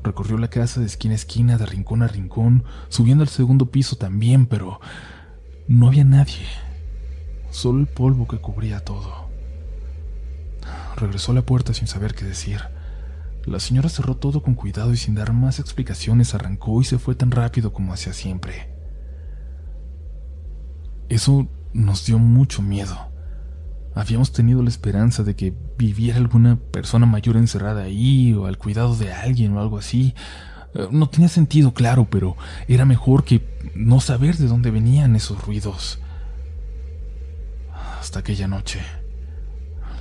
Recorrió 0.03 0.37
la 0.39 0.49
casa 0.49 0.81
de 0.81 0.87
esquina 0.87 1.13
a 1.13 1.17
esquina, 1.17 1.59
de 1.59 1.67
rincón 1.67 2.03
a 2.03 2.09
rincón, 2.09 2.65
subiendo 2.89 3.23
al 3.23 3.29
segundo 3.29 3.71
piso 3.71 3.97
también, 3.97 4.47
pero 4.47 4.81
no 5.69 5.87
había 5.87 6.05
nadie. 6.05 6.47
Solo 7.51 7.81
el 7.81 7.87
polvo 7.87 8.27
que 8.27 8.39
cubría 8.39 8.81
todo. 8.81 9.31
Regresó 10.97 11.33
a 11.33 11.37
la 11.37 11.43
puerta 11.43 11.75
sin 11.75 11.87
saber 11.87 12.15
qué 12.15 12.25
decir. 12.25 12.61
La 13.45 13.61
señora 13.61 13.89
cerró 13.89 14.17
todo 14.17 14.43
con 14.43 14.55
cuidado 14.55 14.93
y 14.93 14.97
sin 14.97 15.15
dar 15.15 15.33
más 15.33 15.59
explicaciones 15.59 16.35
arrancó 16.35 16.81
y 16.81 16.85
se 16.85 16.99
fue 16.99 17.15
tan 17.15 17.31
rápido 17.31 17.73
como 17.73 17.93
hacía 17.93 18.13
siempre. 18.13 18.73
Eso 21.09 21.49
nos 21.73 22.07
dio 22.07 22.19
mucho 22.19 22.63
miedo. 22.63 23.13
Habíamos 23.95 24.33
tenido 24.33 24.63
la 24.63 24.71
esperanza 24.71 25.23
de 25.23 25.37
que 25.37 25.55
viviera 25.77 26.19
alguna 26.19 26.57
persona 26.57 27.05
mayor 27.05 27.37
encerrada 27.37 27.83
ahí 27.83 28.33
o 28.33 28.47
al 28.47 28.57
cuidado 28.57 28.97
de 28.97 29.13
alguien 29.13 29.55
o 29.55 29.61
algo 29.61 29.79
así. 29.79 30.15
Eh, 30.75 30.89
no 30.91 31.09
tenía 31.09 31.29
sentido, 31.29 31.75
claro, 31.75 32.09
pero 32.11 32.37
era 32.69 32.85
mejor 32.85 33.25
que 33.25 33.47
no 33.75 34.01
saber 34.01 34.37
de 34.37 34.47
dónde 34.47 34.71
venían 34.71 35.15
esos 35.15 35.45
ruidos. 35.45 35.99
Hasta 38.01 38.21
aquella 38.21 38.49
noche. 38.49 38.81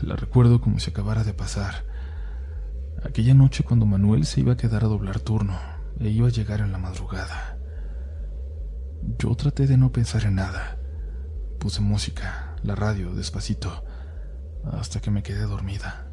La 0.02 0.16
recuerdo 0.16 0.62
como 0.62 0.80
si 0.80 0.90
acabara 0.90 1.24
de 1.24 1.34
pasar. 1.34 1.84
Aquella 3.04 3.34
noche 3.34 3.64
cuando 3.64 3.86
Manuel 3.86 4.26
se 4.26 4.40
iba 4.40 4.54
a 4.54 4.58
quedar 4.58 4.84
a 4.84 4.88
doblar 4.88 5.20
turno 5.20 5.58
e 6.00 6.10
iba 6.10 6.28
a 6.28 6.32
llegar 6.32 6.62
en 6.62 6.72
la 6.72 6.78
madrugada. 6.78 7.58
Yo 9.20 9.36
traté 9.36 9.68
de 9.68 9.78
no 9.78 9.92
pensar 9.92 10.24
en 10.26 10.36
nada. 10.36 10.78
Puse 11.62 11.80
música, 11.80 12.56
la 12.64 12.74
radio 12.74 13.14
despacito 13.14 13.84
hasta 14.74 15.00
que 15.00 15.12
me 15.12 15.22
quedé 15.22 15.44
dormida. 15.44 16.08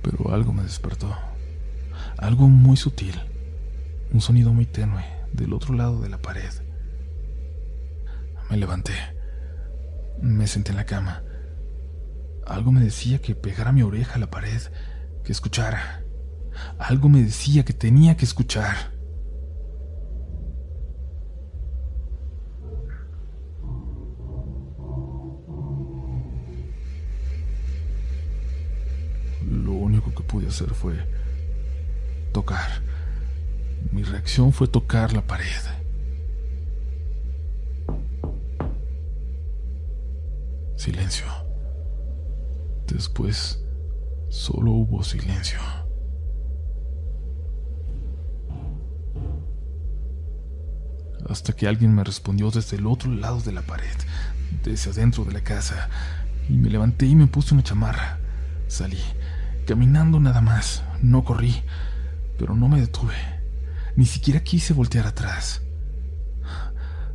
Pero 0.00 0.32
algo 0.32 0.54
me 0.54 0.62
despertó. 0.62 1.14
Algo 2.16 2.48
muy 2.48 2.78
sutil. 2.78 3.20
Un 4.10 4.22
sonido 4.22 4.54
muy 4.54 4.64
tenue 4.64 5.04
del 5.34 5.52
otro 5.52 5.74
lado 5.74 6.00
de 6.00 6.08
la 6.08 6.16
pared. 6.16 6.50
Me 8.48 8.56
levanté. 8.56 8.94
Me 10.22 10.46
senté 10.46 10.70
en 10.70 10.78
la 10.78 10.86
cama. 10.86 11.22
Algo 12.46 12.72
me 12.72 12.80
decía 12.80 13.20
que 13.20 13.34
pegara 13.34 13.70
mi 13.70 13.82
oreja 13.82 14.14
a 14.14 14.18
la 14.18 14.30
pared, 14.30 14.62
que 15.24 15.32
escuchara. 15.32 16.02
Algo 16.78 17.10
me 17.10 17.22
decía 17.22 17.66
que 17.66 17.74
tenía 17.74 18.16
que 18.16 18.24
escuchar. 18.24 18.91
Pude 30.20 30.48
hacer 30.48 30.74
fue 30.74 30.94
tocar. 32.32 32.82
Mi 33.90 34.02
reacción 34.02 34.52
fue 34.52 34.68
tocar 34.68 35.12
la 35.12 35.22
pared. 35.22 35.46
Silencio. 40.76 41.26
Después, 42.86 43.62
solo 44.28 44.72
hubo 44.72 45.02
silencio. 45.02 45.58
Hasta 51.28 51.52
que 51.52 51.68
alguien 51.68 51.94
me 51.94 52.04
respondió 52.04 52.50
desde 52.50 52.76
el 52.76 52.86
otro 52.86 53.10
lado 53.12 53.40
de 53.40 53.52
la 53.52 53.62
pared, 53.62 53.96
desde 54.64 54.90
adentro 54.90 55.24
de 55.24 55.32
la 55.32 55.40
casa, 55.42 55.88
y 56.48 56.54
me 56.54 56.68
levanté 56.68 57.06
y 57.06 57.14
me 57.14 57.28
puse 57.28 57.54
una 57.54 57.62
chamarra. 57.62 58.18
Salí 58.66 58.98
caminando 59.72 60.20
nada 60.20 60.42
más, 60.42 60.82
no 61.00 61.24
corrí, 61.24 61.62
pero 62.38 62.54
no 62.54 62.68
me 62.68 62.78
detuve, 62.78 63.14
ni 63.96 64.04
siquiera 64.04 64.40
quise 64.40 64.74
voltear 64.74 65.06
atrás. 65.06 65.62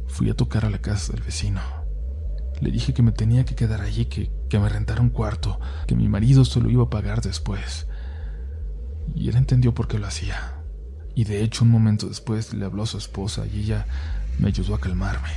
Fui 0.08 0.28
a 0.32 0.36
tocar 0.36 0.66
a 0.66 0.72
la 0.72 0.80
casa 0.80 1.14
del 1.14 1.22
vecino. 1.22 1.62
Le 2.60 2.72
dije 2.72 2.96
que 2.96 3.04
me 3.04 3.12
tenía 3.12 3.46
que 3.46 3.54
quedar 3.54 3.82
allí, 3.82 4.06
que, 4.06 4.32
que 4.50 4.58
me 4.58 4.70
rentara 4.70 5.04
un 5.04 5.12
cuarto, 5.12 5.60
que 5.86 5.96
mi 5.96 6.10
marido 6.10 6.46
se 6.46 6.60
lo 6.60 6.72
iba 6.72 6.86
a 6.86 6.90
pagar 6.90 7.22
después. 7.22 7.86
Y 9.14 9.30
él 9.30 9.36
entendió 9.36 9.76
por 9.76 9.88
qué 9.88 10.00
lo 10.00 10.08
hacía. 10.08 10.56
Y 11.14 11.26
de 11.26 11.44
hecho 11.44 11.64
un 11.64 11.70
momento 11.70 12.08
después 12.08 12.56
le 12.56 12.66
habló 12.66 12.82
a 12.82 12.88
su 12.88 12.98
esposa 12.98 13.46
y 13.46 13.60
ella 13.60 13.86
me 14.40 14.48
ayudó 14.48 14.74
a 14.74 14.82
calmarme. 14.82 15.30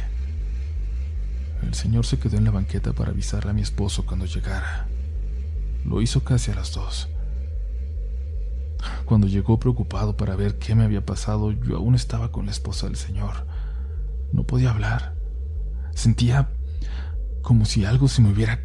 El 1.61 1.75
señor 1.75 2.07
se 2.07 2.19
quedó 2.19 2.39
en 2.39 2.45
la 2.45 2.51
banqueta 2.51 2.95
para 2.95 3.11
avisarle 3.11 3.51
a 3.51 3.55
mi 3.55 3.61
esposo 3.61 4.07
cuando 4.07 4.25
llegara. 4.25 4.90
Lo 5.85 6.03
hizo 6.03 6.23
casi 6.23 6.51
a 6.51 6.55
las 6.55 6.73
dos. 6.73 7.09
Cuando 9.05 9.27
llegó 9.27 9.59
preocupado 9.59 10.17
para 10.17 10.37
ver 10.37 10.59
qué 10.59 10.75
me 10.75 10.85
había 10.85 11.05
pasado, 11.05 11.53
yo 11.53 11.77
aún 11.77 11.95
estaba 11.95 12.33
con 12.33 12.47
la 12.47 12.53
esposa 12.53 12.87
del 12.87 12.97
señor. 12.97 13.47
No 14.33 14.45
podía 14.45 14.71
hablar. 14.71 15.15
Sentía 15.95 16.51
como 17.43 17.65
si 17.65 17.85
algo 17.85 18.09
se 18.09 18.23
me 18.23 18.31
hubiera 18.31 18.61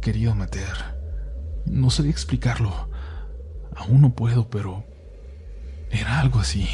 querido 0.00 0.34
meter. 0.34 0.98
No 1.66 1.90
sabía 1.90 2.10
explicarlo. 2.12 2.88
Aún 3.74 4.00
no 4.00 4.14
puedo, 4.14 4.50
pero 4.50 4.84
era 5.90 6.20
algo 6.20 6.40
así. 6.40 6.68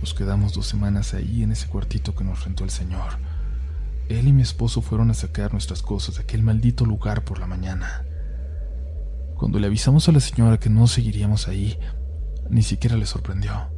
Nos 0.00 0.14
quedamos 0.14 0.52
dos 0.52 0.66
semanas 0.66 1.14
ahí 1.14 1.42
en 1.42 1.52
ese 1.52 1.68
cuartito 1.68 2.14
que 2.14 2.24
nos 2.24 2.44
rentó 2.44 2.64
el 2.64 2.70
señor. 2.70 3.18
Él 4.08 4.28
y 4.28 4.32
mi 4.32 4.42
esposo 4.42 4.82
fueron 4.82 5.10
a 5.10 5.14
sacar 5.14 5.52
nuestras 5.52 5.82
cosas 5.82 6.16
de 6.16 6.22
aquel 6.22 6.42
maldito 6.42 6.84
lugar 6.84 7.24
por 7.24 7.38
la 7.38 7.46
mañana. 7.46 8.04
Cuando 9.36 9.58
le 9.58 9.66
avisamos 9.66 10.08
a 10.08 10.12
la 10.12 10.20
señora 10.20 10.58
que 10.58 10.70
no 10.70 10.86
seguiríamos 10.86 11.48
ahí, 11.48 11.78
ni 12.48 12.62
siquiera 12.62 12.96
le 12.96 13.06
sorprendió. 13.06 13.70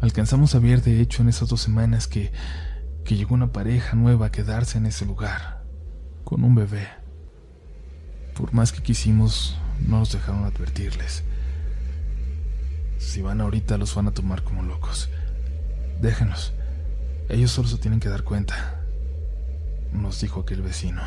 Alcanzamos 0.00 0.54
a 0.54 0.58
ver, 0.58 0.82
de 0.82 1.00
hecho, 1.00 1.22
en 1.22 1.28
esas 1.28 1.48
dos 1.48 1.60
semanas 1.60 2.06
que, 2.06 2.32
que 3.04 3.16
llegó 3.16 3.34
una 3.34 3.52
pareja 3.52 3.96
nueva 3.96 4.26
a 4.26 4.32
quedarse 4.32 4.78
en 4.78 4.86
ese 4.86 5.04
lugar, 5.04 5.64
con 6.24 6.44
un 6.44 6.54
bebé. 6.54 6.88
Por 8.34 8.54
más 8.54 8.72
que 8.72 8.82
quisimos, 8.82 9.58
no 9.86 9.98
nos 9.98 10.12
dejaron 10.12 10.44
advertirles. 10.44 11.24
Si 12.98 13.22
van 13.22 13.40
ahorita, 13.40 13.76
los 13.78 13.94
van 13.94 14.08
a 14.08 14.12
tomar 14.12 14.42
como 14.42 14.62
locos. 14.62 15.10
Déjenlos. 16.00 16.52
Ellos 17.28 17.50
solo 17.50 17.68
se 17.68 17.78
tienen 17.78 18.00
que 18.00 18.08
dar 18.08 18.24
cuenta, 18.24 18.79
nos 19.92 20.20
dijo 20.20 20.40
aquel 20.40 20.62
vecino. 20.62 21.02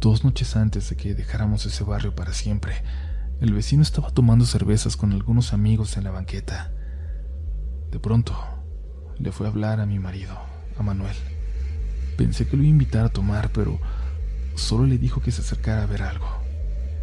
Dos 0.00 0.24
noches 0.24 0.56
antes 0.56 0.90
de 0.90 0.96
que 0.96 1.14
dejáramos 1.14 1.64
ese 1.66 1.84
barrio 1.84 2.14
para 2.14 2.32
siempre, 2.32 2.82
el 3.40 3.52
vecino 3.52 3.82
estaba 3.82 4.10
tomando 4.10 4.44
cervezas 4.44 4.96
con 4.96 5.12
algunos 5.12 5.52
amigos 5.52 5.96
en 5.96 6.04
la 6.04 6.10
banqueta. 6.10 6.72
De 7.90 7.98
pronto, 7.98 8.34
le 9.18 9.32
fue 9.32 9.46
a 9.46 9.50
hablar 9.50 9.80
a 9.80 9.86
mi 9.86 9.98
marido, 9.98 10.36
a 10.78 10.82
Manuel. 10.82 11.16
Pensé 12.16 12.46
que 12.46 12.56
lo 12.56 12.62
iba 12.62 12.68
a 12.68 12.72
invitar 12.72 13.04
a 13.04 13.10
tomar, 13.10 13.50
pero 13.52 13.78
solo 14.54 14.86
le 14.86 14.98
dijo 14.98 15.20
que 15.20 15.32
se 15.32 15.42
acercara 15.42 15.82
a 15.82 15.86
ver 15.86 16.02
algo, 16.02 16.28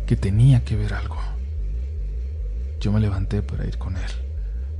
que 0.07 0.15
tenía 0.15 0.63
que 0.63 0.75
ver 0.75 0.93
algo. 0.93 1.17
Yo 2.79 2.91
me 2.91 2.99
levanté 2.99 3.41
para 3.41 3.65
ir 3.65 3.77
con 3.77 3.95
él. 3.95 4.32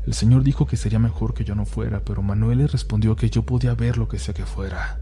El 0.06 0.14
señor 0.14 0.44
dijo 0.44 0.66
que 0.66 0.76
sería 0.76 1.00
mejor 1.00 1.34
que 1.34 1.46
yo 1.46 1.56
no 1.56 1.66
fuera, 1.66 2.04
pero 2.04 2.22
Manuel 2.22 2.58
le 2.58 2.68
respondió 2.68 3.16
que 3.16 3.30
yo 3.30 3.44
podía 3.46 3.74
ver 3.74 3.98
lo 3.98 4.10
que 4.10 4.20
sea 4.20 4.34
que 4.34 4.46
fuera. 4.46 5.00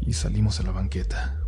Y 0.00 0.14
salimos 0.14 0.58
a 0.58 0.64
la 0.64 0.72
banqueta. 0.72 1.40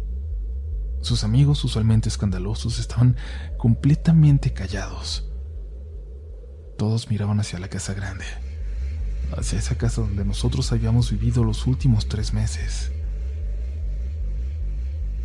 Sus 1.00 1.24
amigos, 1.24 1.64
usualmente 1.64 2.08
escandalosos, 2.08 2.78
estaban 2.78 3.16
completamente 3.56 4.52
callados. 4.52 5.28
Todos 6.76 7.10
miraban 7.10 7.40
hacia 7.40 7.58
la 7.58 7.68
casa 7.68 7.94
grande, 7.94 8.24
hacia 9.36 9.58
esa 9.58 9.76
casa 9.76 10.00
donde 10.00 10.24
nosotros 10.24 10.70
habíamos 10.70 11.10
vivido 11.10 11.42
los 11.42 11.66
últimos 11.66 12.08
tres 12.08 12.32
meses. 12.32 12.92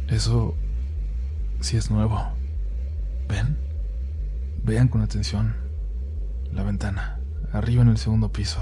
Eso 0.08 0.56
sí 1.60 1.78
es 1.78 1.92
nuevo. 1.92 2.20
¿Ven? 3.28 3.58
Vean 4.64 4.88
con 4.88 5.02
atención 5.02 5.63
la 6.54 6.64
ventana, 6.64 7.20
arriba 7.52 7.82
en 7.82 7.90
el 7.90 7.98
segundo 7.98 8.32
piso, 8.32 8.60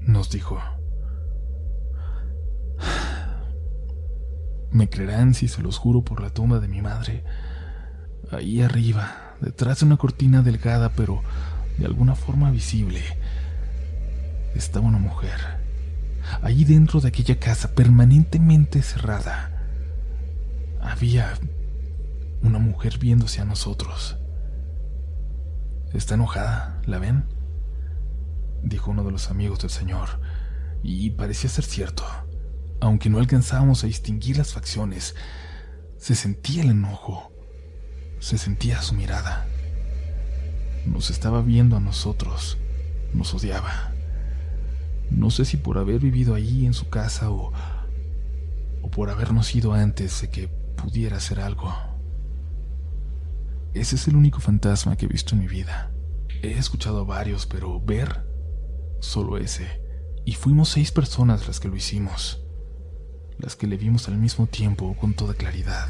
nos 0.00 0.30
dijo. 0.30 0.60
Me 4.70 4.88
creerán 4.88 5.34
si 5.34 5.48
se 5.48 5.62
los 5.62 5.78
juro 5.78 6.02
por 6.02 6.20
la 6.20 6.30
tumba 6.30 6.58
de 6.58 6.66
mi 6.66 6.82
madre. 6.82 7.24
Ahí 8.30 8.62
arriba, 8.62 9.34
detrás 9.40 9.80
de 9.80 9.86
una 9.86 9.96
cortina 9.96 10.42
delgada 10.42 10.90
pero 10.90 11.22
de 11.78 11.86
alguna 11.86 12.14
forma 12.14 12.50
visible, 12.50 13.02
estaba 14.54 14.86
una 14.86 14.98
mujer. 14.98 15.38
Allí 16.42 16.64
dentro 16.64 17.00
de 17.00 17.08
aquella 17.08 17.38
casa 17.38 17.74
permanentemente 17.74 18.82
cerrada, 18.82 19.50
había 20.80 21.34
una 22.42 22.58
mujer 22.58 22.98
viéndose 22.98 23.40
a 23.40 23.44
nosotros. 23.44 24.16
Está 25.94 26.14
enojada, 26.14 26.80
¿la 26.86 26.98
ven? 26.98 27.24
Dijo 28.62 28.90
uno 28.90 29.04
de 29.04 29.12
los 29.12 29.30
amigos 29.30 29.60
del 29.60 29.70
señor, 29.70 30.08
y 30.82 31.10
parecía 31.10 31.50
ser 31.50 31.64
cierto. 31.64 32.04
Aunque 32.80 33.10
no 33.10 33.18
alcanzábamos 33.18 33.84
a 33.84 33.88
distinguir 33.88 34.38
las 34.38 34.54
facciones, 34.54 35.14
se 35.98 36.14
sentía 36.14 36.62
el 36.62 36.70
enojo, 36.70 37.30
se 38.20 38.38
sentía 38.38 38.80
su 38.80 38.94
mirada. 38.94 39.46
Nos 40.86 41.10
estaba 41.10 41.42
viendo 41.42 41.76
a 41.76 41.80
nosotros, 41.80 42.56
nos 43.12 43.34
odiaba. 43.34 43.92
No 45.10 45.30
sé 45.30 45.44
si 45.44 45.58
por 45.58 45.76
haber 45.76 46.00
vivido 46.00 46.34
ahí 46.34 46.64
en 46.64 46.72
su 46.72 46.88
casa 46.88 47.30
o, 47.30 47.52
o 48.80 48.90
por 48.90 49.10
habernos 49.10 49.54
ido 49.54 49.74
antes 49.74 50.22
de 50.22 50.30
que 50.30 50.48
pudiera 50.48 51.18
hacer 51.18 51.38
algo. 51.38 51.91
Ese 53.74 53.96
es 53.96 54.08
el 54.08 54.16
único 54.16 54.40
fantasma 54.40 54.96
que 54.96 55.06
he 55.06 55.08
visto 55.08 55.34
en 55.34 55.40
mi 55.40 55.48
vida. 55.48 55.92
He 56.42 56.58
escuchado 56.58 57.06
varios, 57.06 57.46
pero 57.46 57.80
ver 57.80 58.26
solo 59.00 59.38
ese. 59.38 59.80
Y 60.24 60.34
fuimos 60.34 60.68
seis 60.68 60.92
personas 60.92 61.46
las 61.46 61.60
que 61.60 61.68
lo 61.68 61.76
hicimos 61.76 62.42
las 63.42 63.56
que 63.56 63.66
le 63.66 63.76
vimos 63.76 64.08
al 64.08 64.16
mismo 64.16 64.46
tiempo 64.46 64.96
con 64.98 65.14
toda 65.14 65.34
claridad. 65.34 65.88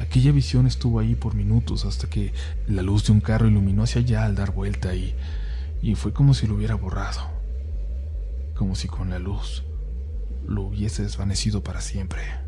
Aquella 0.00 0.32
visión 0.32 0.66
estuvo 0.66 0.98
ahí 0.98 1.14
por 1.14 1.34
minutos 1.34 1.84
hasta 1.84 2.08
que 2.08 2.32
la 2.66 2.82
luz 2.82 3.06
de 3.06 3.12
un 3.12 3.20
carro 3.20 3.46
iluminó 3.46 3.84
hacia 3.84 4.00
allá 4.00 4.24
al 4.24 4.34
dar 4.34 4.52
vuelta 4.52 4.94
y, 4.94 5.14
y 5.80 5.94
fue 5.94 6.12
como 6.12 6.34
si 6.34 6.46
lo 6.46 6.54
hubiera 6.54 6.74
borrado, 6.74 7.20
como 8.56 8.74
si 8.74 8.88
con 8.88 9.10
la 9.10 9.18
luz 9.18 9.64
lo 10.44 10.62
hubiese 10.62 11.02
desvanecido 11.02 11.62
para 11.62 11.80
siempre. 11.80 12.41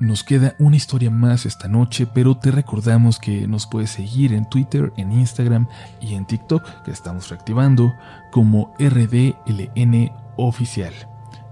Nos 0.00 0.24
queda 0.24 0.54
una 0.58 0.76
historia 0.76 1.10
más 1.10 1.44
esta 1.44 1.68
noche, 1.68 2.06
pero 2.06 2.34
te 2.34 2.50
recordamos 2.50 3.18
que 3.18 3.46
nos 3.46 3.66
puedes 3.66 3.90
seguir 3.90 4.32
en 4.32 4.48
Twitter, 4.48 4.94
en 4.96 5.12
Instagram 5.12 5.68
y 6.00 6.14
en 6.14 6.24
TikTok, 6.24 6.84
que 6.84 6.90
estamos 6.90 7.28
reactivando, 7.28 7.92
como 8.30 8.72
RDLN 8.78 10.10
Oficial. 10.38 10.94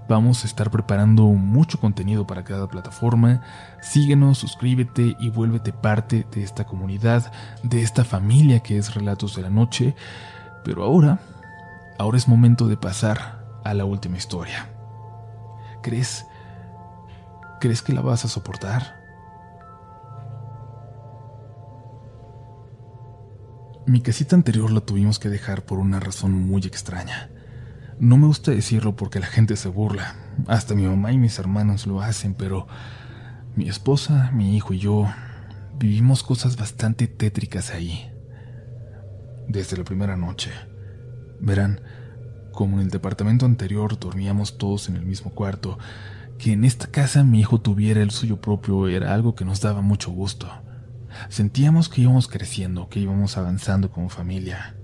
Vamos 0.07 0.43
a 0.43 0.47
estar 0.47 0.71
preparando 0.71 1.25
mucho 1.25 1.79
contenido 1.79 2.25
para 2.25 2.43
cada 2.43 2.67
plataforma. 2.67 3.43
Síguenos, 3.83 4.39
suscríbete 4.39 5.15
y 5.19 5.29
vuélvete 5.29 5.71
parte 5.71 6.25
de 6.31 6.41
esta 6.41 6.65
comunidad, 6.65 7.31
de 7.61 7.83
esta 7.83 8.03
familia 8.03 8.61
que 8.61 8.79
es 8.79 8.95
Relatos 8.95 9.35
de 9.35 9.43
la 9.43 9.51
Noche. 9.51 9.95
Pero 10.63 10.83
ahora, 10.83 11.19
ahora 11.99 12.17
es 12.17 12.27
momento 12.27 12.67
de 12.67 12.77
pasar 12.77 13.45
a 13.63 13.75
la 13.75 13.85
última 13.85 14.17
historia. 14.17 14.69
¿Crees 15.83 16.25
¿Crees 17.59 17.81
que 17.81 17.93
la 17.93 18.01
vas 18.01 18.23
a 18.23 18.29
soportar? 18.29 18.99
Mi 23.85 24.01
casita 24.01 24.35
anterior 24.35 24.71
la 24.71 24.81
tuvimos 24.81 25.19
que 25.19 25.29
dejar 25.29 25.65
por 25.65 25.79
una 25.79 25.99
razón 25.99 26.31
muy 26.31 26.61
extraña. 26.61 27.29
No 27.99 28.15
me 28.17 28.27
gusta 28.27 28.51
decirlo 28.51 28.95
porque 28.95 29.19
la 29.19 29.25
gente 29.25 29.57
se 29.57 29.67
burla. 29.67 30.15
Hasta 30.47 30.73
mi 30.73 30.83
mamá 30.87 31.11
y 31.11 31.17
mis 31.17 31.37
hermanos 31.37 31.85
lo 31.85 32.01
hacen, 32.01 32.33
pero 32.33 32.67
mi 33.55 33.67
esposa, 33.67 34.31
mi 34.31 34.55
hijo 34.55 34.73
y 34.73 34.79
yo 34.79 35.07
vivimos 35.77 36.23
cosas 36.23 36.55
bastante 36.55 37.07
tétricas 37.07 37.71
ahí. 37.71 38.09
Desde 39.49 39.75
la 39.75 39.83
primera 39.83 40.15
noche. 40.15 40.51
Verán, 41.41 41.81
como 42.53 42.77
en 42.77 42.83
el 42.83 42.89
departamento 42.89 43.45
anterior 43.45 43.99
dormíamos 43.99 44.57
todos 44.57 44.87
en 44.87 44.95
el 44.95 45.05
mismo 45.05 45.31
cuarto, 45.31 45.77
que 46.39 46.53
en 46.53 46.63
esta 46.63 46.87
casa 46.87 47.23
mi 47.23 47.41
hijo 47.41 47.59
tuviera 47.59 48.01
el 48.01 48.11
suyo 48.11 48.39
propio 48.39 48.87
era 48.87 49.13
algo 49.13 49.35
que 49.35 49.43
nos 49.43 49.59
daba 49.59 49.81
mucho 49.81 50.09
gusto. 50.09 50.47
Sentíamos 51.27 51.89
que 51.89 52.01
íbamos 52.01 52.29
creciendo, 52.29 52.87
que 52.87 53.01
íbamos 53.01 53.37
avanzando 53.37 53.91
como 53.91 54.09
familia. 54.09 54.77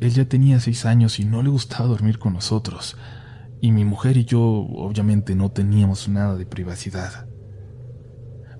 Él 0.00 0.10
ya 0.10 0.24
tenía 0.24 0.58
seis 0.58 0.84
años 0.84 1.20
y 1.20 1.24
no 1.24 1.42
le 1.42 1.48
gustaba 1.48 1.86
dormir 1.86 2.18
con 2.18 2.32
nosotros, 2.32 2.96
y 3.60 3.70
mi 3.70 3.84
mujer 3.84 4.16
y 4.16 4.24
yo 4.24 4.42
obviamente 4.42 5.36
no 5.36 5.52
teníamos 5.52 6.08
nada 6.08 6.36
de 6.36 6.44
privacidad. 6.44 7.28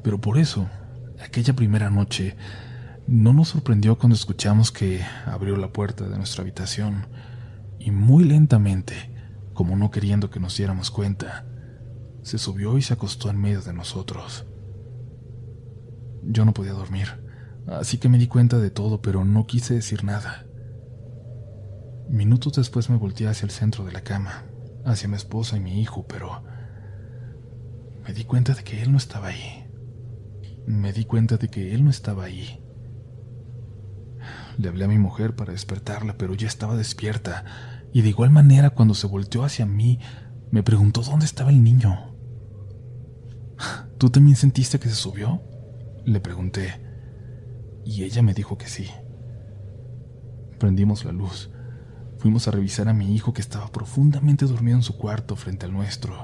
Pero 0.05 0.21
por 0.21 0.38
eso, 0.38 0.68
aquella 1.21 1.55
primera 1.55 1.90
noche, 1.90 2.37
no 3.09 3.33
nos 3.33 3.49
sorprendió 3.49 3.99
cuando 3.99 4.14
escuchamos 4.14 4.71
que 4.71 5.03
abrió 5.27 5.57
la 5.57 5.73
puerta 5.73 6.09
de 6.09 6.16
nuestra 6.16 6.42
habitación 6.42 7.09
y 7.81 7.90
muy 7.90 8.23
lentamente 8.23 8.95
como 9.53 9.77
no 9.77 9.90
queriendo 9.90 10.31
que 10.31 10.40
nos 10.40 10.57
diéramos 10.57 10.92
cuenta, 10.92 11.45
se 12.22 12.38
subió 12.38 12.78
y 12.78 12.82
se 12.82 12.94
acostó 12.94 13.30
en 13.30 13.40
medio 13.40 13.61
de 13.61 13.72
nosotros. 13.72 14.46
Yo 16.22 16.44
no 16.44 16.54
podía 16.54 16.72
dormir, 16.72 17.08
así 17.66 17.98
que 17.98 18.08
me 18.08 18.18
di 18.18 18.28
cuenta 18.28 18.58
de 18.58 18.70
todo, 18.70 19.02
pero 19.02 19.24
no 19.24 19.46
quise 19.46 19.74
decir 19.74 20.04
nada. 20.04 20.46
Minutos 22.08 22.54
después 22.54 22.90
me 22.90 22.96
volteé 22.96 23.28
hacia 23.28 23.46
el 23.46 23.50
centro 23.50 23.85
de 23.85 23.92
la 23.92 24.02
cama, 24.02 24.44
hacia 24.85 25.08
mi 25.08 25.16
esposa 25.16 25.56
y 25.56 25.61
mi 25.61 25.80
hijo, 25.80 26.06
pero 26.06 26.44
me 28.04 28.12
di 28.12 28.24
cuenta 28.24 28.54
de 28.54 28.62
que 28.62 28.82
él 28.82 28.92
no 28.92 28.98
estaba 28.98 29.28
ahí. 29.28 29.66
Me 30.66 30.92
di 30.92 31.04
cuenta 31.04 31.37
de 31.37 31.48
que 31.48 31.74
él 31.74 31.85
no 31.85 31.90
estaba 31.90 32.24
ahí. 32.24 32.62
Le 34.58 34.68
hablé 34.68 34.85
a 34.85 34.88
mi 34.88 34.98
mujer 34.98 35.35
para 35.35 35.52
despertarla, 35.52 36.16
pero 36.18 36.35
ya 36.35 36.46
estaba 36.46 36.76
despierta, 36.76 37.44
y 37.92 38.02
de 38.02 38.11
igual 38.11 38.30
manera 38.30 38.70
cuando 38.70 38.94
se 38.94 39.06
volteó 39.06 39.44
hacia 39.44 39.66
mí, 39.66 39.98
me 40.50 40.62
preguntó 40.62 41.02
dónde 41.02 41.24
estaba 41.24 41.50
el 41.50 41.64
niño. 41.64 42.12
¿Tú 44.03 44.11
también 44.11 44.35
sentiste 44.35 44.81
que 44.81 44.88
se 44.88 44.97
subió? 44.97 45.41
Le 46.05 46.19
pregunté, 46.19 46.81
y 47.85 48.03
ella 48.03 48.21
me 48.21 48.35
dijo 48.35 48.59
que 48.59 48.67
sí. 48.67 48.91
Prendimos 50.59 51.05
la 51.05 51.12
luz. 51.12 51.51
Fuimos 52.19 52.49
a 52.49 52.51
revisar 52.51 52.88
a 52.88 52.95
mi 52.95 53.15
hijo 53.15 53.33
que 53.33 53.41
estaba 53.41 53.69
profundamente 53.69 54.45
dormido 54.47 54.77
en 54.77 54.83
su 54.83 54.99
cuarto 54.99 55.37
frente 55.37 55.67
al 55.67 55.73
nuestro. 55.73 56.17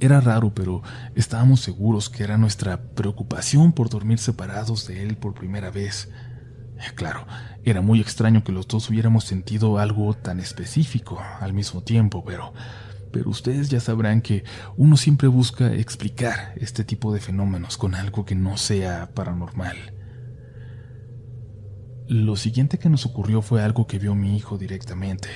Era 0.00 0.22
raro, 0.22 0.54
pero 0.54 0.80
estábamos 1.14 1.60
seguros 1.60 2.08
que 2.08 2.24
era 2.24 2.38
nuestra 2.38 2.84
preocupación 2.94 3.74
por 3.74 3.90
dormir 3.90 4.18
separados 4.18 4.86
de 4.86 5.02
él 5.02 5.18
por 5.18 5.34
primera 5.34 5.70
vez. 5.70 6.08
Claro, 6.94 7.26
era 7.64 7.82
muy 7.82 8.00
extraño 8.00 8.44
que 8.44 8.52
los 8.52 8.66
dos 8.66 8.88
hubiéramos 8.88 9.24
sentido 9.24 9.78
algo 9.78 10.14
tan 10.14 10.40
específico 10.40 11.20
al 11.40 11.52
mismo 11.52 11.82
tiempo, 11.82 12.24
pero 12.24 12.54
pero 13.12 13.30
ustedes 13.30 13.68
ya 13.68 13.80
sabrán 13.80 14.22
que 14.22 14.44
uno 14.76 14.96
siempre 14.96 15.28
busca 15.28 15.72
explicar 15.72 16.54
este 16.56 16.84
tipo 16.84 17.12
de 17.12 17.20
fenómenos 17.20 17.76
con 17.76 17.94
algo 17.94 18.24
que 18.24 18.34
no 18.34 18.56
sea 18.56 19.10
paranormal. 19.14 19.76
Lo 22.08 22.36
siguiente 22.36 22.78
que 22.78 22.88
nos 22.88 23.06
ocurrió 23.06 23.40
fue 23.42 23.62
algo 23.62 23.86
que 23.86 23.98
vio 23.98 24.14
mi 24.14 24.36
hijo 24.36 24.58
directamente, 24.58 25.28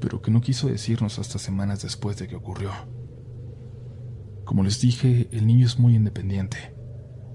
pero 0.00 0.22
que 0.22 0.30
no 0.30 0.40
quiso 0.40 0.68
decirnos 0.68 1.18
hasta 1.18 1.38
semanas 1.38 1.82
después 1.82 2.16
de 2.16 2.28
que 2.28 2.36
ocurrió. 2.36 2.70
Como 4.44 4.64
les 4.64 4.80
dije, 4.80 5.28
el 5.32 5.46
niño 5.46 5.66
es 5.66 5.78
muy 5.78 5.94
independiente. 5.94 6.74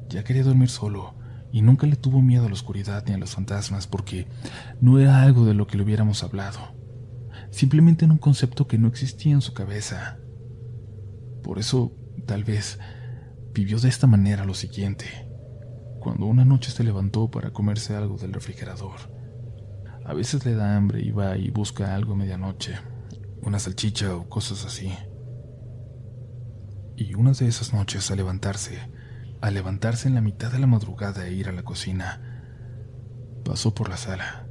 Ya 0.10 0.24
quería 0.24 0.44
dormir 0.44 0.70
solo 0.70 1.16
y 1.52 1.62
nunca 1.62 1.86
le 1.86 1.96
tuvo 1.96 2.22
miedo 2.22 2.46
a 2.46 2.48
la 2.48 2.56
oscuridad 2.56 3.04
ni 3.06 3.14
a 3.14 3.20
los 3.20 3.36
fantasmas 3.36 3.86
porque 3.86 4.28
no 4.82 4.98
era 4.98 5.22
algo 5.22 5.46
de 5.46 5.54
lo 5.54 5.68
que 5.68 5.78
le 5.78 5.84
hubiéramos 5.84 6.24
hablado. 6.24 6.74
Simplemente 7.54 8.06
era 8.06 8.12
un 8.12 8.18
concepto 8.18 8.68
que 8.68 8.80
no 8.80 8.88
existía 8.88 9.32
en 9.32 9.42
su 9.42 9.54
cabeza. 9.54 10.18
Por 11.44 11.60
eso, 11.60 11.96
tal 12.26 12.44
vez, 12.44 12.80
vivió 13.54 13.78
de 13.78 13.90
esta 13.90 14.08
manera 14.08 14.44
lo 14.44 14.56
siguiente. 14.56 15.06
Cuando 16.00 16.26
una 16.26 16.46
noche 16.46 16.72
se 16.72 16.84
levantó 16.84 17.30
para 17.30 17.54
comerse 17.54 17.96
algo 17.96 18.18
del 18.18 18.34
refrigerador. 18.34 18.96
A 20.04 20.16
veces 20.16 20.44
le 20.46 20.56
da 20.56 20.76
hambre 20.76 21.02
y 21.02 21.12
va 21.12 21.38
y 21.38 21.52
busca 21.52 21.94
algo 21.94 22.14
a 22.14 22.16
medianoche, 22.16 22.74
una 23.44 23.60
salchicha 23.60 24.16
o 24.16 24.28
cosas 24.28 24.66
así. 24.66 24.92
Y 26.98 27.14
una 27.14 27.34
de 27.34 27.48
esas 27.48 27.72
noches, 27.72 28.10
al 28.10 28.18
levantarse, 28.18 28.80
al 29.42 29.54
levantarse 29.54 30.08
en 30.08 30.16
la 30.16 30.22
mitad 30.22 30.52
de 30.52 30.58
la 30.58 30.66
madrugada 30.66 31.28
e 31.28 31.34
ir 31.34 31.50
a 31.50 31.52
la 31.52 31.62
cocina, 31.62 32.20
pasó 33.46 33.76
por 33.76 33.90
la 33.90 33.98
sala. 33.98 34.43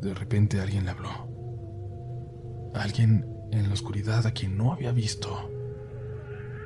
De 0.00 0.14
repente 0.14 0.60
alguien 0.60 0.84
le 0.84 0.90
habló. 0.90 1.10
Alguien 2.74 3.26
en 3.50 3.66
la 3.66 3.74
oscuridad 3.74 4.26
a 4.26 4.30
quien 4.30 4.56
no 4.56 4.72
había 4.72 4.92
visto. 4.92 5.50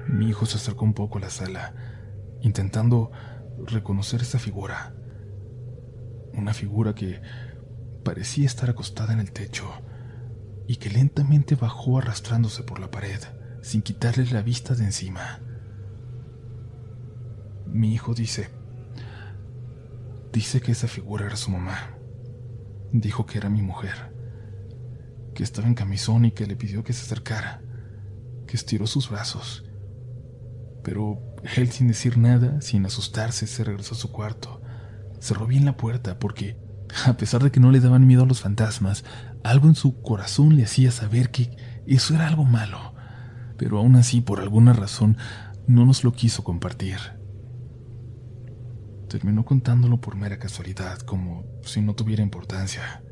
Mi 0.06 0.28
hijo 0.28 0.44
se 0.44 0.58
acercó 0.58 0.84
un 0.84 0.92
poco 0.92 1.16
a 1.18 1.22
la 1.22 1.30
sala, 1.30 1.74
intentando 2.42 3.10
reconocer 3.66 4.20
esa 4.20 4.38
figura. 4.38 4.94
Una 6.34 6.52
figura 6.52 6.94
que 6.94 7.22
parecía 8.04 8.44
estar 8.44 8.68
acostada 8.68 9.14
en 9.14 9.20
el 9.20 9.32
techo 9.32 9.66
y 10.66 10.76
que 10.76 10.90
lentamente 10.90 11.54
bajó 11.54 11.98
arrastrándose 11.98 12.62
por 12.64 12.80
la 12.80 12.90
pared, 12.90 13.20
sin 13.62 13.80
quitarle 13.80 14.26
la 14.26 14.42
vista 14.42 14.74
de 14.74 14.84
encima. 14.84 15.40
Mi 17.66 17.94
hijo 17.94 18.12
dice, 18.12 18.50
dice 20.32 20.60
que 20.60 20.72
esa 20.72 20.88
figura 20.88 21.24
era 21.26 21.36
su 21.36 21.50
mamá. 21.50 22.01
Dijo 22.92 23.26
que 23.26 23.38
era 23.38 23.48
mi 23.48 23.62
mujer, 23.62 24.14
que 25.34 25.42
estaba 25.42 25.66
en 25.66 25.74
camisón 25.74 26.26
y 26.26 26.32
que 26.32 26.46
le 26.46 26.56
pidió 26.56 26.84
que 26.84 26.92
se 26.92 27.02
acercara, 27.02 27.62
que 28.46 28.56
estiró 28.56 28.86
sus 28.86 29.08
brazos. 29.08 29.64
Pero 30.82 31.20
él 31.56 31.70
sin 31.70 31.88
decir 31.88 32.18
nada, 32.18 32.60
sin 32.60 32.84
asustarse, 32.84 33.46
se 33.46 33.64
regresó 33.64 33.94
a 33.94 33.98
su 33.98 34.12
cuarto. 34.12 34.60
Cerró 35.20 35.46
bien 35.46 35.64
la 35.64 35.76
puerta 35.76 36.18
porque, 36.18 36.56
a 37.06 37.14
pesar 37.16 37.42
de 37.42 37.50
que 37.50 37.60
no 37.60 37.70
le 37.70 37.80
daban 37.80 38.06
miedo 38.06 38.24
a 38.24 38.26
los 38.26 38.40
fantasmas, 38.40 39.04
algo 39.42 39.68
en 39.68 39.74
su 39.74 40.02
corazón 40.02 40.56
le 40.56 40.64
hacía 40.64 40.90
saber 40.90 41.30
que 41.30 41.56
eso 41.86 42.14
era 42.14 42.28
algo 42.28 42.44
malo, 42.44 42.94
pero 43.56 43.78
aún 43.78 43.96
así, 43.96 44.20
por 44.20 44.40
alguna 44.40 44.72
razón, 44.72 45.16
no 45.66 45.86
nos 45.86 46.04
lo 46.04 46.12
quiso 46.12 46.44
compartir. 46.44 47.21
Terminó 49.12 49.44
contándolo 49.44 50.00
por 50.00 50.16
mera 50.16 50.38
casualidad, 50.38 51.00
como 51.00 51.44
si 51.60 51.82
no 51.82 51.94
tuviera 51.94 52.22
importancia. 52.22 53.04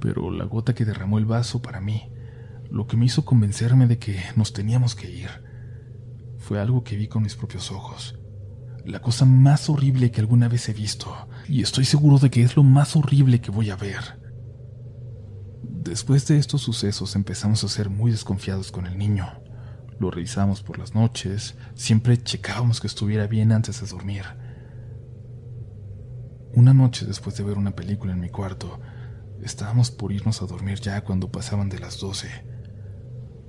Pero 0.00 0.30
la 0.30 0.44
gota 0.44 0.76
que 0.76 0.84
derramó 0.84 1.18
el 1.18 1.24
vaso 1.24 1.60
para 1.60 1.80
mí, 1.80 2.12
lo 2.70 2.86
que 2.86 2.96
me 2.96 3.04
hizo 3.04 3.24
convencerme 3.24 3.88
de 3.88 3.98
que 3.98 4.16
nos 4.36 4.52
teníamos 4.52 4.94
que 4.94 5.10
ir, 5.10 5.28
fue 6.38 6.60
algo 6.60 6.84
que 6.84 6.94
vi 6.94 7.08
con 7.08 7.24
mis 7.24 7.34
propios 7.34 7.72
ojos. 7.72 8.16
La 8.84 9.02
cosa 9.02 9.24
más 9.24 9.68
horrible 9.68 10.12
que 10.12 10.20
alguna 10.20 10.46
vez 10.46 10.68
he 10.68 10.72
visto, 10.72 11.12
y 11.48 11.60
estoy 11.60 11.84
seguro 11.84 12.20
de 12.20 12.30
que 12.30 12.44
es 12.44 12.54
lo 12.54 12.62
más 12.62 12.94
horrible 12.94 13.40
que 13.40 13.50
voy 13.50 13.70
a 13.70 13.76
ver. 13.76 14.20
Después 15.64 16.28
de 16.28 16.38
estos 16.38 16.62
sucesos 16.62 17.16
empezamos 17.16 17.64
a 17.64 17.68
ser 17.68 17.90
muy 17.90 18.12
desconfiados 18.12 18.70
con 18.70 18.86
el 18.86 18.98
niño. 18.98 19.26
Lo 19.98 20.12
revisamos 20.12 20.62
por 20.62 20.78
las 20.78 20.94
noches, 20.94 21.56
siempre 21.74 22.22
checábamos 22.22 22.80
que 22.80 22.86
estuviera 22.86 23.26
bien 23.26 23.50
antes 23.50 23.80
de 23.80 23.88
dormir. 23.88 24.43
Una 26.56 26.72
noche 26.72 27.04
después 27.04 27.36
de 27.36 27.42
ver 27.42 27.58
una 27.58 27.74
película 27.74 28.12
en 28.12 28.20
mi 28.20 28.30
cuarto, 28.30 28.80
estábamos 29.42 29.90
por 29.90 30.12
irnos 30.12 30.40
a 30.40 30.46
dormir 30.46 30.78
ya 30.78 31.02
cuando 31.02 31.32
pasaban 31.32 31.68
de 31.68 31.80
las 31.80 31.98
doce. 31.98 32.28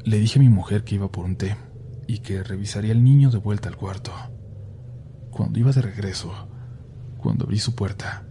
Le 0.04 0.18
dije 0.18 0.40
a 0.40 0.42
mi 0.42 0.50
mujer 0.50 0.84
que 0.84 0.96
iba 0.96 1.12
por 1.12 1.26
un 1.26 1.36
té 1.36 1.56
y 2.08 2.20
que 2.20 2.44
revisaría 2.44 2.94
al 2.94 3.04
niño 3.04 3.30
de 3.30 3.38
vuelta 3.38 3.70
al 3.70 3.78
cuarto. 3.78 4.12
Cuando 5.30 5.60
iba 5.60 5.72
de 5.72 5.82
regreso, 5.82 6.32
cuando 7.18 7.46
abrí 7.46 7.60
su 7.60 7.76
puerta, 7.76 8.26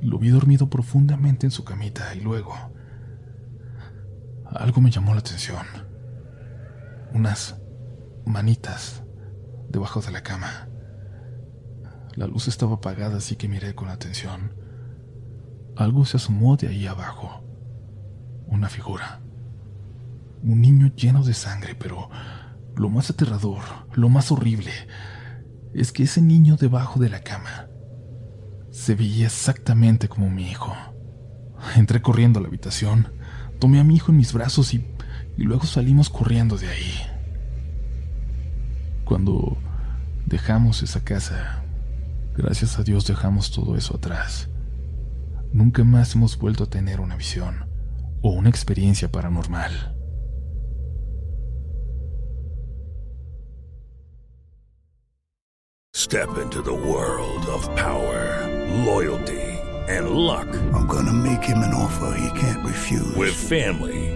lo 0.00 0.18
vi 0.18 0.30
dormido 0.30 0.70
profundamente 0.70 1.46
en 1.46 1.50
su 1.50 1.64
camita 1.64 2.14
y 2.14 2.20
luego 2.20 2.54
algo 4.46 4.80
me 4.80 4.90
llamó 4.90 5.12
la 5.12 5.20
atención. 5.20 5.66
Unas 7.12 7.60
manitas 8.24 9.02
debajo 9.68 10.00
de 10.00 10.12
la 10.12 10.22
cama. 10.22 10.68
La 12.16 12.26
luz 12.26 12.48
estaba 12.48 12.74
apagada, 12.74 13.18
así 13.18 13.36
que 13.36 13.48
miré 13.48 13.74
con 13.74 13.88
atención. 13.88 14.54
Algo 15.76 16.04
se 16.04 16.16
asomó 16.16 16.56
de 16.56 16.68
ahí 16.68 16.86
abajo. 16.86 17.44
Una 18.46 18.68
figura. 18.68 19.20
Un 20.42 20.60
niño 20.60 20.92
lleno 20.96 21.22
de 21.22 21.34
sangre, 21.34 21.74
pero 21.74 22.10
lo 22.74 22.88
más 22.88 23.10
aterrador, 23.10 23.62
lo 23.94 24.08
más 24.08 24.32
horrible, 24.32 24.72
es 25.74 25.92
que 25.92 26.04
ese 26.04 26.22
niño 26.22 26.56
debajo 26.56 26.98
de 26.98 27.10
la 27.10 27.20
cama 27.20 27.68
se 28.70 28.94
veía 28.94 29.26
exactamente 29.26 30.08
como 30.08 30.30
mi 30.30 30.50
hijo. 30.50 30.74
Entré 31.76 32.02
corriendo 32.02 32.38
a 32.38 32.42
la 32.42 32.48
habitación, 32.48 33.08
Tomé 33.58 33.80
a 33.80 33.84
mi 33.84 33.96
hijo 33.96 34.12
en 34.12 34.18
mis 34.18 34.32
brazos 34.32 34.74
y, 34.74 34.84
luego 35.38 35.64
salimos 35.64 36.10
corriendo 36.10 36.58
de 36.58 36.68
ahí. 36.68 36.94
Cuando 39.04 39.56
dejamos 40.26 40.82
esa 40.82 41.02
casa, 41.04 41.64
gracias 42.36 42.78
a 42.78 42.82
Dios 42.82 43.06
dejamos 43.06 43.50
todo 43.50 43.76
eso 43.76 43.96
atrás. 43.96 44.48
Nunca 45.52 45.84
más 45.84 46.14
hemos 46.14 46.38
vuelto 46.38 46.64
a 46.64 46.66
tener 46.66 47.00
una 47.00 47.16
visión 47.16 47.66
o 48.22 48.30
una 48.30 48.48
experiencia 48.48 49.10
paranormal. 49.10 49.94
Step 55.94 56.28
into 56.42 56.62
the 56.62 56.70
world 56.70 57.46
of 57.48 57.66
power, 57.74 58.46
loyalty. 58.84 59.46
and 59.88 60.10
luck. 60.10 60.48
I'm 60.74 60.86
gonna 60.86 61.12
make 61.12 61.42
him 61.42 61.58
an 61.58 61.72
offer 61.74 62.18
he 62.18 62.40
can't 62.40 62.64
refuse. 62.64 63.14
With 63.16 63.34
family, 63.34 64.15